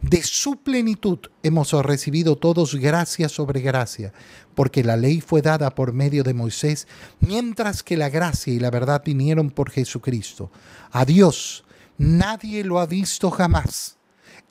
De 0.00 0.22
su 0.22 0.56
plenitud 0.56 1.18
hemos 1.42 1.72
recibido 1.72 2.36
todos 2.36 2.74
gracia 2.74 3.28
sobre 3.28 3.60
gracia, 3.60 4.12
porque 4.54 4.82
la 4.82 4.96
ley 4.96 5.20
fue 5.20 5.42
dada 5.42 5.74
por 5.74 5.92
medio 5.92 6.22
de 6.22 6.34
Moisés, 6.34 6.88
mientras 7.20 7.82
que 7.82 7.96
la 7.96 8.08
gracia 8.08 8.52
y 8.52 8.58
la 8.58 8.70
verdad 8.70 9.02
vinieron 9.04 9.50
por 9.50 9.70
Jesucristo. 9.70 10.50
A 10.90 11.04
Dios 11.04 11.64
nadie 11.98 12.64
lo 12.64 12.80
ha 12.80 12.86
visto 12.86 13.30
jamás. 13.30 13.98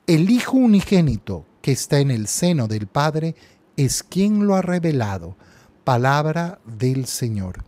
El 0.06 0.30
Hijo 0.30 0.56
unigénito 0.56 1.46
que 1.62 1.72
está 1.72 2.00
en 2.00 2.10
el 2.10 2.26
seno 2.26 2.68
del 2.68 2.86
Padre 2.86 3.34
es 3.76 4.02
quien 4.02 4.46
lo 4.46 4.54
ha 4.54 4.62
revelado. 4.62 5.36
Palabra 5.84 6.60
del 6.64 7.06
Señor. 7.06 7.64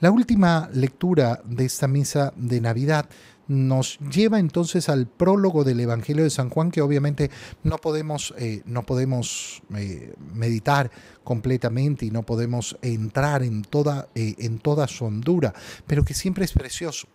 La 0.00 0.10
última 0.10 0.68
lectura 0.72 1.40
de 1.44 1.64
esta 1.64 1.86
misa 1.86 2.32
de 2.36 2.60
Navidad 2.60 3.08
nos 3.48 3.98
lleva 3.98 4.38
entonces 4.38 4.88
al 4.88 5.06
prólogo 5.06 5.64
del 5.64 5.80
Evangelio 5.80 6.24
de 6.24 6.30
San 6.30 6.48
Juan, 6.48 6.70
que 6.70 6.80
obviamente 6.80 7.30
no 7.62 7.78
podemos, 7.78 8.34
eh, 8.38 8.62
no 8.64 8.82
podemos 8.84 9.62
eh, 9.76 10.14
meditar 10.34 10.90
completamente 11.22 12.06
y 12.06 12.10
no 12.10 12.22
podemos 12.22 12.76
entrar 12.82 13.42
en 13.42 13.62
toda, 13.62 14.08
eh, 14.14 14.34
en 14.38 14.58
toda 14.58 14.88
su 14.88 15.04
hondura, 15.04 15.54
pero 15.86 16.04
que 16.04 16.14
siempre 16.14 16.44
es 16.44 16.52
precioso. 16.52 17.08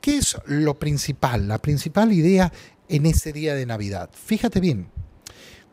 ¿Qué 0.00 0.18
es 0.18 0.36
lo 0.46 0.78
principal? 0.78 1.48
La 1.48 1.58
principal 1.58 2.12
idea 2.12 2.52
en 2.88 3.06
este 3.06 3.32
día 3.32 3.54
de 3.54 3.64
Navidad. 3.64 4.10
Fíjate 4.12 4.60
bien, 4.60 4.88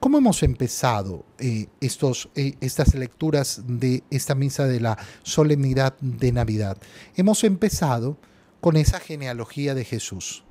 ¿Cómo 0.01 0.17
hemos 0.17 0.41
empezado 0.41 1.25
eh, 1.37 1.67
estos, 1.79 2.29
eh, 2.33 2.55
estas 2.59 2.95
lecturas 2.95 3.61
de 3.67 4.03
esta 4.09 4.33
misa 4.33 4.65
de 4.65 4.79
la 4.79 4.97
solemnidad 5.21 5.95
de 6.01 6.31
Navidad? 6.31 6.79
Hemos 7.15 7.43
empezado 7.43 8.17
con 8.61 8.77
esa 8.77 8.99
genealogía 8.99 9.75
de 9.75 9.85
Jesús, 9.85 10.43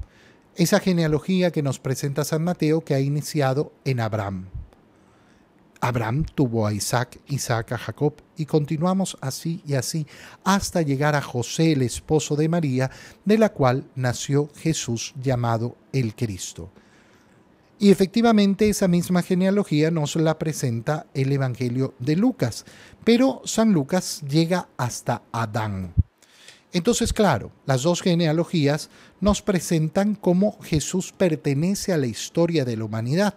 esa 0.55 0.79
genealogía 0.79 1.51
que 1.51 1.65
nos 1.65 1.81
presenta 1.81 2.23
San 2.23 2.45
Mateo 2.45 2.83
que 2.83 2.95
ha 2.95 3.01
iniciado 3.01 3.73
en 3.85 3.99
Abraham. 3.99 4.47
Abraham 5.81 6.27
tuvo 6.33 6.65
a 6.65 6.73
Isaac, 6.73 7.19
Isaac 7.27 7.73
a 7.73 7.79
Jacob, 7.79 8.23
y 8.37 8.47
continuamos 8.47 9.19
así 9.21 9.65
y 9.67 9.75
así 9.75 10.07
hasta 10.45 10.83
llegar 10.83 11.17
a 11.17 11.23
José, 11.23 11.73
el 11.73 11.83
esposo 11.83 12.37
de 12.37 12.49
María, 12.49 12.93
de 13.25 13.37
la 13.37 13.49
cual 13.49 13.91
nació 13.97 14.49
Jesús 14.55 15.13
llamado 15.21 15.77
el 15.93 16.15
Cristo. 16.15 16.71
Y 17.83 17.91
efectivamente 17.91 18.69
esa 18.69 18.89
misma 18.89 19.23
genealogía 19.23 19.91
nos 19.91 20.15
la 20.15 20.39
presenta 20.39 21.07
el 21.15 21.33
Evangelio 21.33 21.95
de 21.99 22.15
Lucas, 22.15 22.67
pero 23.05 23.41
San 23.47 23.73
Lucas 23.73 24.21
llega 24.29 24.69
hasta 24.77 25.23
Adán. 25.33 25.95
Entonces, 26.75 27.15
claro, 27.15 27.53
las 27.65 27.83
dos 27.83 28.03
genealogías 28.03 28.91
nos 29.23 29.41
presentan 29.41 30.15
cómo 30.15 30.61
Jesús 30.61 31.13
pertenece 31.17 31.95
a 31.95 31.97
la 31.97 32.07
historia 32.07 32.67
de 32.67 32.77
la 32.77 32.85
humanidad. 32.85 33.35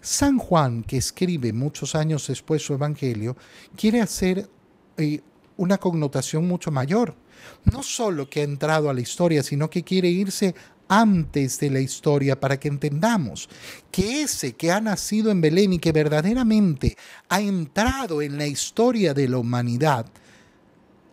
San 0.00 0.38
Juan, 0.38 0.84
que 0.84 0.98
escribe 0.98 1.52
muchos 1.52 1.96
años 1.96 2.28
después 2.28 2.62
su 2.62 2.72
Evangelio, 2.72 3.36
quiere 3.76 4.00
hacer 4.00 4.48
eh, 4.96 5.22
una 5.56 5.78
connotación 5.78 6.46
mucho 6.46 6.70
mayor. 6.70 7.16
No 7.64 7.82
solo 7.82 8.30
que 8.30 8.42
ha 8.42 8.44
entrado 8.44 8.88
a 8.88 8.94
la 8.94 9.00
historia, 9.00 9.42
sino 9.42 9.68
que 9.68 9.82
quiere 9.82 10.08
irse 10.08 10.54
antes 10.88 11.58
de 11.58 11.70
la 11.70 11.80
historia 11.80 12.38
para 12.38 12.58
que 12.58 12.68
entendamos 12.68 13.48
que 13.90 14.22
ese 14.22 14.54
que 14.54 14.70
ha 14.70 14.80
nacido 14.80 15.30
en 15.30 15.40
Belén 15.40 15.72
y 15.72 15.78
que 15.78 15.92
verdaderamente 15.92 16.96
ha 17.28 17.40
entrado 17.40 18.22
en 18.22 18.38
la 18.38 18.46
historia 18.46 19.14
de 19.14 19.28
la 19.28 19.38
humanidad, 19.38 20.06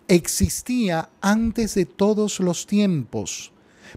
existía 0.07 1.09
antes 1.21 1.75
de 1.75 1.85
todos 1.85 2.39
los 2.39 2.67
tiempos. 2.67 3.51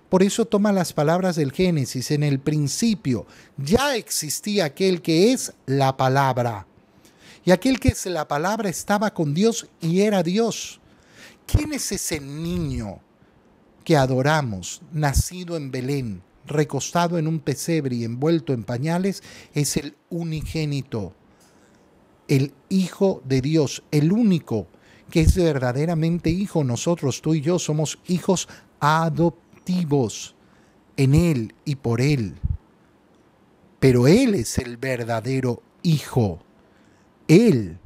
Por 0.09 0.23
eso 0.23 0.45
toma 0.45 0.73
las 0.73 0.93
palabras 0.93 1.37
del 1.37 1.53
Génesis. 1.53 2.11
En 2.11 2.23
el 2.23 2.39
principio 2.39 3.27
ya 3.57 3.97
existía 3.97 4.67
aquel 4.67 5.03
que 5.03 5.33
es 5.33 5.53
la 5.67 5.97
palabra. 5.97 6.67
Y 7.45 7.51
aquel 7.51 7.79
que 7.81 7.89
es 7.89 8.07
la 8.07 8.27
palabra 8.27 8.69
estaba 8.69 9.15
con 9.15 9.33
Dios 9.33 9.69
y 9.81 10.01
era 10.01 10.23
Dios. 10.23 10.81
¿Quién 11.47 11.73
es 11.73 11.93
ese 11.93 12.21
niño 12.21 13.01
que 13.87 13.97
adoramos, 13.97 14.83
nacido 14.93 15.57
en 15.57 15.71
Belén, 15.71 16.21
recostado 16.45 17.19
en 17.19 17.29
un 17.29 17.39
pesebre 17.39 17.95
y 17.95 18.03
envuelto 18.03 18.53
en 18.53 18.65
pañales? 18.65 19.23
Es 19.55 19.77
el 19.77 19.95
unigénito, 20.11 21.15
el 22.27 22.53
Hijo 22.69 23.23
de 23.25 23.41
Dios, 23.41 23.85
el 23.93 24.11
único 24.11 24.67
que 25.09 25.21
es 25.21 25.37
verdaderamente 25.37 26.31
hijo. 26.31 26.65
Nosotros, 26.65 27.23
tú 27.23 27.35
y 27.35 27.43
yo, 27.43 27.61
somos 27.61 28.01
hijos 28.09 28.49
adoptivos 28.81 30.35
en 30.97 31.15
Él 31.15 31.55
y 31.65 31.77
por 31.77 32.01
Él. 32.01 32.35
Pero 33.79 34.09
Él 34.09 34.35
es 34.35 34.59
el 34.59 34.79
verdadero 34.79 35.63
hijo. 35.85 36.41
Él, 37.29 37.79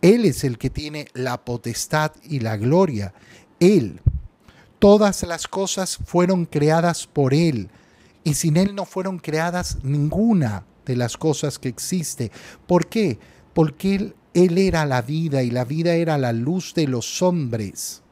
Él 0.00 0.26
es 0.26 0.44
el 0.44 0.58
que 0.58 0.70
tiene 0.70 1.08
la 1.12 1.44
potestad 1.44 2.12
y 2.22 2.38
la 2.38 2.56
gloria. 2.56 3.12
Él. 3.58 4.00
Todas 4.84 5.22
las 5.22 5.48
cosas 5.48 5.96
fueron 6.04 6.44
creadas 6.44 7.06
por 7.06 7.32
Él 7.32 7.70
y 8.22 8.34
sin 8.34 8.58
Él 8.58 8.74
no 8.74 8.84
fueron 8.84 9.18
creadas 9.18 9.78
ninguna 9.82 10.66
de 10.84 10.94
las 10.94 11.16
cosas 11.16 11.58
que 11.58 11.70
existe. 11.70 12.30
¿Por 12.66 12.88
qué? 12.88 13.18
Porque 13.54 13.94
Él, 13.94 14.14
él 14.34 14.58
era 14.58 14.84
la 14.84 15.00
vida 15.00 15.42
y 15.42 15.50
la 15.50 15.64
vida 15.64 15.94
era 15.94 16.18
la 16.18 16.34
luz 16.34 16.74
de 16.74 16.86
los 16.86 17.22
hombres. 17.22 18.02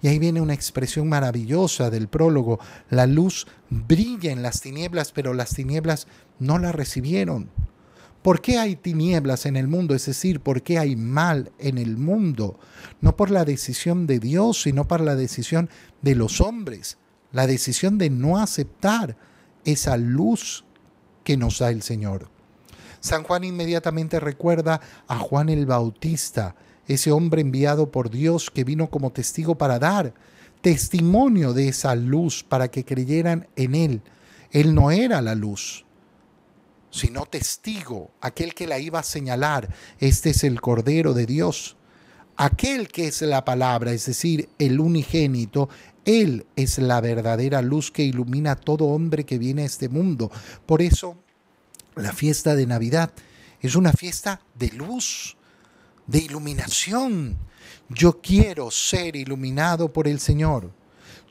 Y 0.00 0.08
ahí 0.08 0.18
viene 0.18 0.40
una 0.40 0.54
expresión 0.54 1.10
maravillosa 1.10 1.90
del 1.90 2.08
prólogo. 2.08 2.58
La 2.88 3.06
luz 3.06 3.46
brilla 3.68 4.32
en 4.32 4.40
las 4.40 4.62
tinieblas, 4.62 5.12
pero 5.12 5.34
las 5.34 5.50
tinieblas 5.50 6.06
no 6.38 6.58
la 6.58 6.72
recibieron. 6.72 7.50
¿Por 8.22 8.40
qué 8.40 8.58
hay 8.58 8.76
tinieblas 8.76 9.46
en 9.46 9.56
el 9.56 9.66
mundo? 9.66 9.94
Es 9.94 10.06
decir, 10.06 10.40
¿por 10.40 10.62
qué 10.62 10.78
hay 10.78 10.94
mal 10.94 11.50
en 11.58 11.76
el 11.76 11.96
mundo? 11.96 12.58
No 13.00 13.16
por 13.16 13.30
la 13.30 13.44
decisión 13.44 14.06
de 14.06 14.20
Dios, 14.20 14.62
sino 14.62 14.86
por 14.86 15.00
la 15.00 15.16
decisión 15.16 15.68
de 16.02 16.14
los 16.14 16.40
hombres. 16.40 16.98
La 17.32 17.48
decisión 17.48 17.98
de 17.98 18.10
no 18.10 18.38
aceptar 18.38 19.16
esa 19.64 19.96
luz 19.96 20.64
que 21.24 21.36
nos 21.36 21.58
da 21.58 21.70
el 21.70 21.82
Señor. 21.82 22.28
San 23.00 23.24
Juan 23.24 23.42
inmediatamente 23.42 24.20
recuerda 24.20 24.80
a 25.08 25.18
Juan 25.18 25.48
el 25.48 25.66
Bautista, 25.66 26.54
ese 26.86 27.10
hombre 27.10 27.42
enviado 27.42 27.90
por 27.90 28.10
Dios 28.10 28.50
que 28.50 28.62
vino 28.62 28.90
como 28.90 29.10
testigo 29.10 29.56
para 29.56 29.80
dar 29.80 30.14
testimonio 30.60 31.52
de 31.52 31.68
esa 31.68 31.96
luz 31.96 32.44
para 32.44 32.68
que 32.68 32.84
creyeran 32.84 33.48
en 33.56 33.74
él. 33.74 34.02
Él 34.52 34.74
no 34.74 34.92
era 34.92 35.20
la 35.20 35.34
luz, 35.34 35.84
sino 36.92 37.24
testigo, 37.24 38.12
aquel 38.20 38.54
que 38.54 38.66
la 38.66 38.78
iba 38.78 39.00
a 39.00 39.02
señalar. 39.02 39.74
Este 39.98 40.30
es 40.30 40.44
el 40.44 40.60
Cordero 40.60 41.14
de 41.14 41.26
Dios. 41.26 41.76
Aquel 42.36 42.88
que 42.88 43.08
es 43.08 43.22
la 43.22 43.44
palabra, 43.44 43.92
es 43.92 44.06
decir, 44.06 44.48
el 44.58 44.78
unigénito, 44.78 45.68
Él 46.04 46.46
es 46.54 46.78
la 46.78 47.00
verdadera 47.00 47.62
luz 47.62 47.90
que 47.90 48.04
ilumina 48.04 48.52
a 48.52 48.56
todo 48.56 48.86
hombre 48.86 49.24
que 49.24 49.38
viene 49.38 49.62
a 49.62 49.66
este 49.66 49.88
mundo. 49.88 50.30
Por 50.66 50.82
eso, 50.82 51.16
la 51.96 52.12
fiesta 52.12 52.54
de 52.54 52.66
Navidad 52.66 53.10
es 53.60 53.74
una 53.74 53.92
fiesta 53.92 54.42
de 54.54 54.68
luz, 54.68 55.36
de 56.06 56.18
iluminación. 56.18 57.38
Yo 57.88 58.20
quiero 58.20 58.70
ser 58.70 59.16
iluminado 59.16 59.92
por 59.92 60.08
el 60.08 60.20
Señor. 60.20 60.72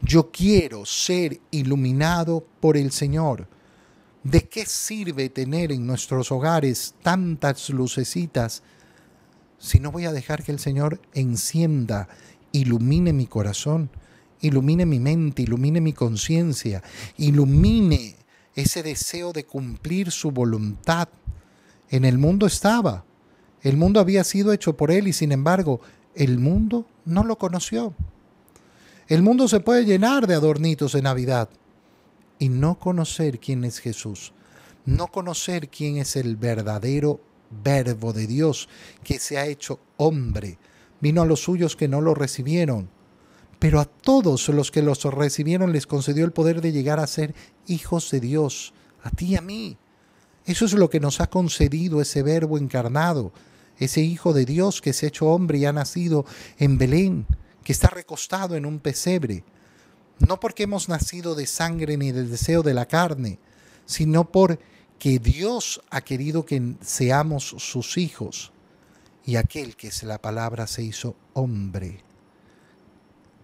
Yo 0.01 0.31
quiero 0.31 0.85
ser 0.85 1.39
iluminado 1.51 2.45
por 2.59 2.77
el 2.77 2.91
Señor. 2.91 3.47
¿De 4.23 4.47
qué 4.47 4.67
sirve 4.67 5.29
tener 5.29 5.71
en 5.71 5.87
nuestros 5.87 6.31
hogares 6.31 6.93
tantas 7.01 7.69
lucecitas 7.71 8.61
si 9.57 9.79
no 9.79 9.91
voy 9.91 10.05
a 10.05 10.11
dejar 10.11 10.43
que 10.43 10.51
el 10.51 10.59
Señor 10.59 11.01
encienda, 11.13 12.07
ilumine 12.51 13.13
mi 13.13 13.25
corazón, 13.25 13.89
ilumine 14.39 14.85
mi 14.85 14.99
mente, 14.99 15.41
ilumine 15.41 15.81
mi 15.81 15.93
conciencia, 15.93 16.83
ilumine 17.17 18.15
ese 18.55 18.83
deseo 18.83 19.33
de 19.33 19.45
cumplir 19.45 20.11
su 20.11 20.29
voluntad? 20.31 21.09
En 21.89 22.05
el 22.05 22.19
mundo 22.19 22.45
estaba, 22.45 23.05
el 23.63 23.75
mundo 23.75 23.99
había 23.99 24.23
sido 24.23 24.53
hecho 24.53 24.77
por 24.77 24.91
Él 24.91 25.07
y 25.07 25.13
sin 25.13 25.31
embargo 25.31 25.81
el 26.15 26.37
mundo 26.37 26.85
no 27.05 27.23
lo 27.23 27.37
conoció. 27.37 27.95
El 29.07 29.23
mundo 29.23 29.47
se 29.47 29.59
puede 29.59 29.83
llenar 29.83 30.27
de 30.27 30.35
adornitos 30.35 30.93
de 30.93 31.01
Navidad, 31.01 31.49
y 32.41 32.49
no 32.49 32.79
conocer 32.79 33.39
quién 33.39 33.63
es 33.65 33.77
Jesús, 33.77 34.33
no 34.83 35.09
conocer 35.09 35.69
quién 35.69 35.97
es 35.97 36.15
el 36.15 36.37
verdadero 36.37 37.21
verbo 37.63 38.13
de 38.13 38.25
Dios 38.25 38.67
que 39.03 39.19
se 39.19 39.37
ha 39.37 39.45
hecho 39.45 39.79
hombre, 39.97 40.57
vino 41.01 41.21
a 41.21 41.27
los 41.27 41.43
suyos 41.43 41.75
que 41.75 41.87
no 41.87 42.01
lo 42.01 42.15
recibieron, 42.15 42.89
pero 43.59 43.79
a 43.79 43.85
todos 43.85 44.49
los 44.49 44.71
que 44.71 44.81
los 44.81 45.03
recibieron 45.03 45.71
les 45.71 45.85
concedió 45.85 46.25
el 46.25 46.31
poder 46.31 46.61
de 46.61 46.71
llegar 46.71 46.99
a 46.99 47.05
ser 47.05 47.35
hijos 47.67 48.09
de 48.09 48.19
Dios, 48.19 48.73
a 49.03 49.11
ti 49.11 49.27
y 49.27 49.35
a 49.35 49.41
mí. 49.41 49.77
Eso 50.47 50.65
es 50.65 50.73
lo 50.73 50.89
que 50.89 50.99
nos 50.99 51.21
ha 51.21 51.29
concedido 51.29 52.01
ese 52.01 52.23
verbo 52.23 52.57
encarnado, 52.57 53.33
ese 53.77 54.01
Hijo 54.01 54.33
de 54.33 54.45
Dios 54.45 54.81
que 54.81 54.93
se 54.93 55.05
ha 55.05 55.09
hecho 55.09 55.27
hombre 55.27 55.59
y 55.59 55.65
ha 55.65 55.73
nacido 55.73 56.25
en 56.57 56.79
Belén, 56.79 57.27
que 57.63 57.71
está 57.71 57.89
recostado 57.89 58.55
en 58.55 58.65
un 58.65 58.79
pesebre 58.79 59.43
no 60.21 60.39
porque 60.39 60.63
hemos 60.63 60.89
nacido 60.89 61.35
de 61.35 61.47
sangre 61.47 61.97
ni 61.97 62.11
del 62.11 62.29
deseo 62.29 62.63
de 62.63 62.73
la 62.73 62.85
carne, 62.85 63.39
sino 63.85 64.31
porque 64.31 65.19
Dios 65.19 65.81
ha 65.89 66.01
querido 66.01 66.45
que 66.45 66.75
seamos 66.81 67.43
sus 67.43 67.97
hijos. 67.97 68.51
Y 69.25 69.35
aquel 69.35 69.75
que 69.75 69.87
es 69.87 70.03
la 70.03 70.19
palabra 70.19 70.67
se 70.67 70.83
hizo 70.83 71.15
hombre. 71.33 72.03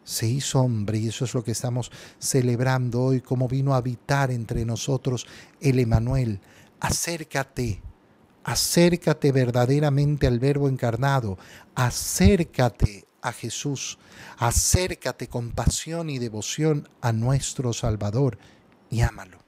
Se 0.04 0.28
hizo 0.28 0.62
hombre 0.62 1.00
y 1.00 1.08
eso 1.10 1.26
es 1.26 1.34
lo 1.34 1.44
que 1.44 1.52
estamos 1.52 1.92
celebrando 2.18 3.04
hoy, 3.04 3.22
como 3.22 3.48
vino 3.48 3.74
a 3.74 3.78
habitar 3.78 4.32
entre 4.32 4.66
nosotros 4.66 5.28
el 5.60 5.80
Emanuel. 5.80 6.40
Acércate, 6.80 7.82
acércate 8.44 9.32
verdaderamente 9.32 10.26
al 10.26 10.40
Verbo 10.40 10.70
encarnado, 10.70 11.38
acércate 11.76 13.07
a 13.22 13.32
Jesús, 13.32 13.98
acércate 14.38 15.28
con 15.28 15.52
pasión 15.52 16.10
y 16.10 16.20
devoción 16.20 16.88
a 17.02 17.12
nuestro 17.12 17.74
Salvador 17.74 18.38
y 18.90 19.02
ámalo, 19.02 19.40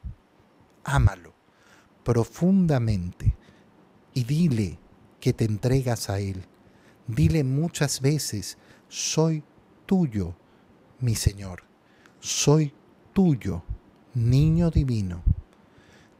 ámalo 0.84 1.40
profundamente 2.04 3.36
y 4.16 4.24
dile 4.24 4.80
que 5.20 5.32
te 5.32 5.46
entregas 5.46 6.10
a 6.10 6.20
Él. 6.20 6.44
Dile 7.06 7.44
muchas 7.44 8.02
veces, 8.02 8.58
soy 8.88 9.44
tuyo, 9.86 10.36
mi 11.00 11.14
Señor, 11.14 11.64
soy 12.20 12.74
tuyo, 13.14 13.64
niño 14.16 14.72
divino. 14.72 15.24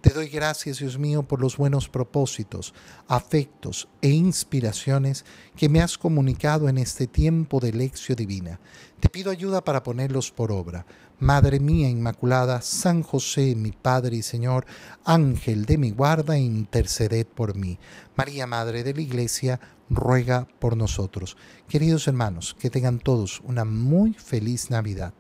Te 0.02 0.12
doy 0.12 0.30
gracias, 0.30 0.80
Dios 0.80 0.98
mío, 0.98 1.24
por 1.24 1.42
los 1.42 1.58
buenos 1.58 1.90
propósitos, 1.90 2.74
afectos 3.10 3.90
e 4.02 4.08
inspiraciones 4.08 5.26
que 5.58 5.68
me 5.68 5.82
has 5.82 5.98
comunicado 5.98 6.70
en 6.70 6.78
este 6.78 7.06
tiempo 7.06 7.60
de 7.60 7.74
lección 7.74 8.16
divina. 8.16 8.62
Te 9.02 9.10
pido 9.10 9.30
ayuda 9.30 9.62
para 9.62 9.84
ponerlos 9.84 10.32
por 10.32 10.54
obra. 10.54 10.86
Madre 11.20 11.60
mía 11.60 11.90
Inmaculada, 11.90 12.62
San 12.62 13.04
José, 13.04 13.56
mi 13.56 13.74
Padre 13.74 14.16
y 14.16 14.22
Señor, 14.22 14.66
Ángel 15.04 15.66
de 15.66 15.78
mi 15.78 15.92
guarda, 15.92 16.38
interceded 16.38 17.28
por 17.28 17.58
mí. 17.58 17.78
María, 18.16 18.48
Madre 18.48 18.86
de 18.86 18.94
la 18.94 19.02
Iglesia, 19.02 19.60
ruega 19.90 20.48
por 20.60 20.78
nosotros. 20.78 21.36
Queridos 21.68 22.08
hermanos, 22.08 22.56
que 22.58 22.70
tengan 22.70 23.00
todos 23.00 23.42
una 23.44 23.66
muy 23.66 24.14
feliz 24.14 24.70
Navidad 24.70 25.14